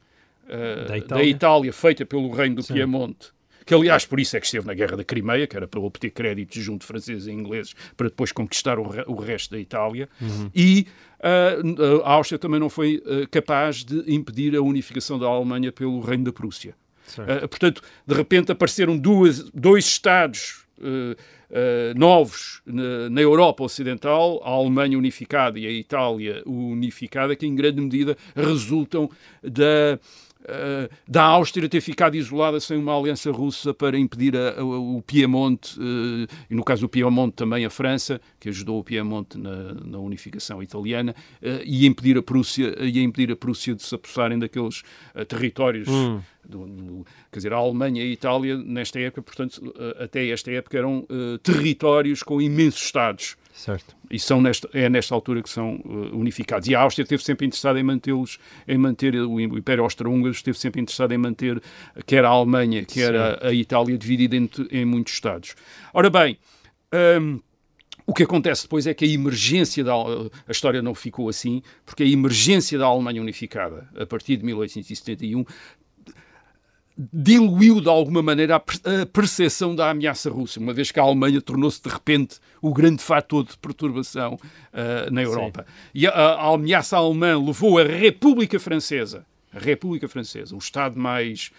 [0.88, 2.74] da Itália, da Itália feita pelo Reino do Sim.
[2.74, 3.32] Piemonte,
[3.66, 6.12] que aliás por isso é que esteve na Guerra da Crimeia, que era para obter
[6.12, 10.10] créditos junto de franceses e ingleses para depois conquistar o, re o resto da Itália,
[10.22, 10.51] uhum.
[10.54, 10.86] e
[11.20, 16.01] uh, a Áustria também não foi uh, capaz de impedir a unificação da Alemanha pelo
[16.01, 16.76] Reino da Prússia.
[17.18, 24.41] Uh, portanto, de repente apareceram duas, dois Estados uh, uh, novos na, na, Europa Ocidental,
[24.43, 29.10] a Alemanha unificada e a Itália unificada, que em grande medida resultam
[29.41, 29.99] da
[30.43, 35.01] uh, da Áustria ter ficado isolada sem uma aliança russa para impedir a, a, o
[35.01, 39.73] Piemonte, uh, e no caso do Piemonte também a França, que ajudou o Piemonte na,
[39.73, 44.39] na unificação italiana, uh, e impedir a Prússia, e impedir a Prússia de se apossarem
[44.39, 44.83] daqueles
[45.27, 45.87] territórios.
[45.87, 46.21] Hum.
[46.45, 50.77] Do, do, quer dizer, a Alemanha e a Itália, nesta época, portanto, até esta época,
[50.77, 51.07] eram
[51.41, 53.37] territórios com imensos Estados.
[53.54, 53.95] Certo.
[54.10, 56.68] E são nesta, é nesta altura que são uh, unificados.
[56.68, 60.82] E a Áustria esteve sempre interessada em mantê-los, em manter o Império Austro-Húngaro esteve sempre
[60.82, 61.62] interessado em manter
[62.06, 65.56] quer a Alemanha, quer a, a, Itália dividida em, em, muitos Estados.
[65.93, 66.39] Ora bem,
[67.22, 67.39] um,
[68.08, 72.01] o que acontece depois é que a emergência da a história não ficou assim, porque
[72.01, 75.45] a emergência da Alemanha unificada a partir de 1871
[76.97, 81.81] diluiu de alguma maneira a percepção da ameaça russa, uma vez que a Alemanha tornou-se
[81.81, 85.65] de repente o grande fator de perturbação uh, na Europa.
[85.67, 85.89] Sim.
[85.95, 91.51] E a, a, ameaça alemã levou a República Francesa, a República Francesa, o Estado mais,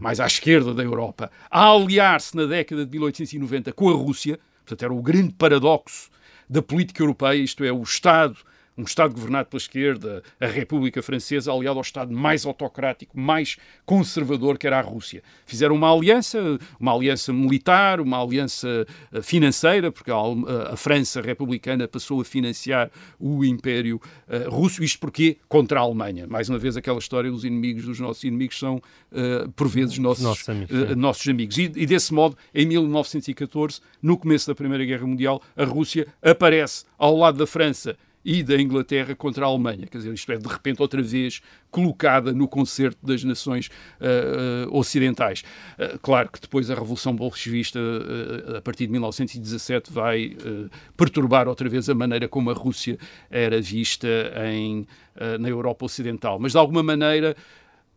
[0.00, 4.82] mais à esquerda da Europa, a aliar-se na década de 1890 com a Rússia, portanto
[4.82, 6.10] era o grande paradoxo
[6.48, 8.36] da política europeia, isto é, o Estado
[8.76, 14.58] um Estado governado pela esquerda, a República Francesa, aliado ao Estado mais autocrático, mais conservador,
[14.58, 15.22] que era a Rússia.
[15.44, 20.16] Fizeram uma aliança, uma aliança militar, uma aliança eh, financeira, porque a,
[20.72, 24.82] a França republicana passou a financiar o Império uh, Russo.
[24.82, 26.26] Isto porque Contra a Alemanha.
[26.26, 30.24] Mais uma vez, aquela história dos inimigos dos nossos inimigos são, uh, por vezes, nossos,
[30.24, 30.90] nossos amigos.
[30.90, 31.58] Uh, nossos amigos.
[31.58, 36.84] E, e desse modo, em 1914, no começo da Primeira Guerra Mundial, a Rússia aparece
[36.98, 39.86] ao lado da França e da Inglaterra contra a Alemanha.
[39.86, 43.68] Quer dizer, isto é, de repente, outra vez colocada no concerto das nações
[44.00, 45.42] uh, uh, ocidentais.
[45.78, 47.78] Uh, claro que depois a Revolução Bolchevista,
[48.56, 50.36] a partir de 1917, vai
[50.96, 52.98] perturbar outra vez a maneira como a Rússia
[53.30, 54.08] era vista
[54.46, 54.86] em,
[55.38, 56.38] na Europa Ocidental.
[56.38, 57.36] Mas, de alguma maneira,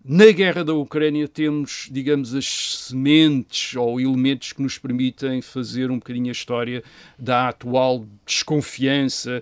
[0.08, 5.96] na guerra da Ucrânia temos, digamos, as sementes ou elementos que nos permitem fazer um
[5.96, 6.84] bocadinho a história
[7.18, 9.42] da atual desconfiança,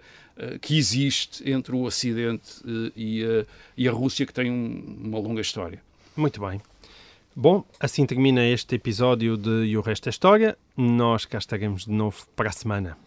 [0.62, 3.46] que existe entre o Ocidente eh, e, a,
[3.78, 5.82] e a Rússia, que tem um, uma longa história.
[6.16, 6.62] Muito bem.
[7.36, 10.58] Bom, assim termina este episódio de E o Resto é História.
[10.78, 12.98] Nós cá estaremos de novo para a semana.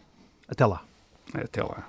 [0.48, 0.84] Até lá.
[1.32, 1.86] Até lá.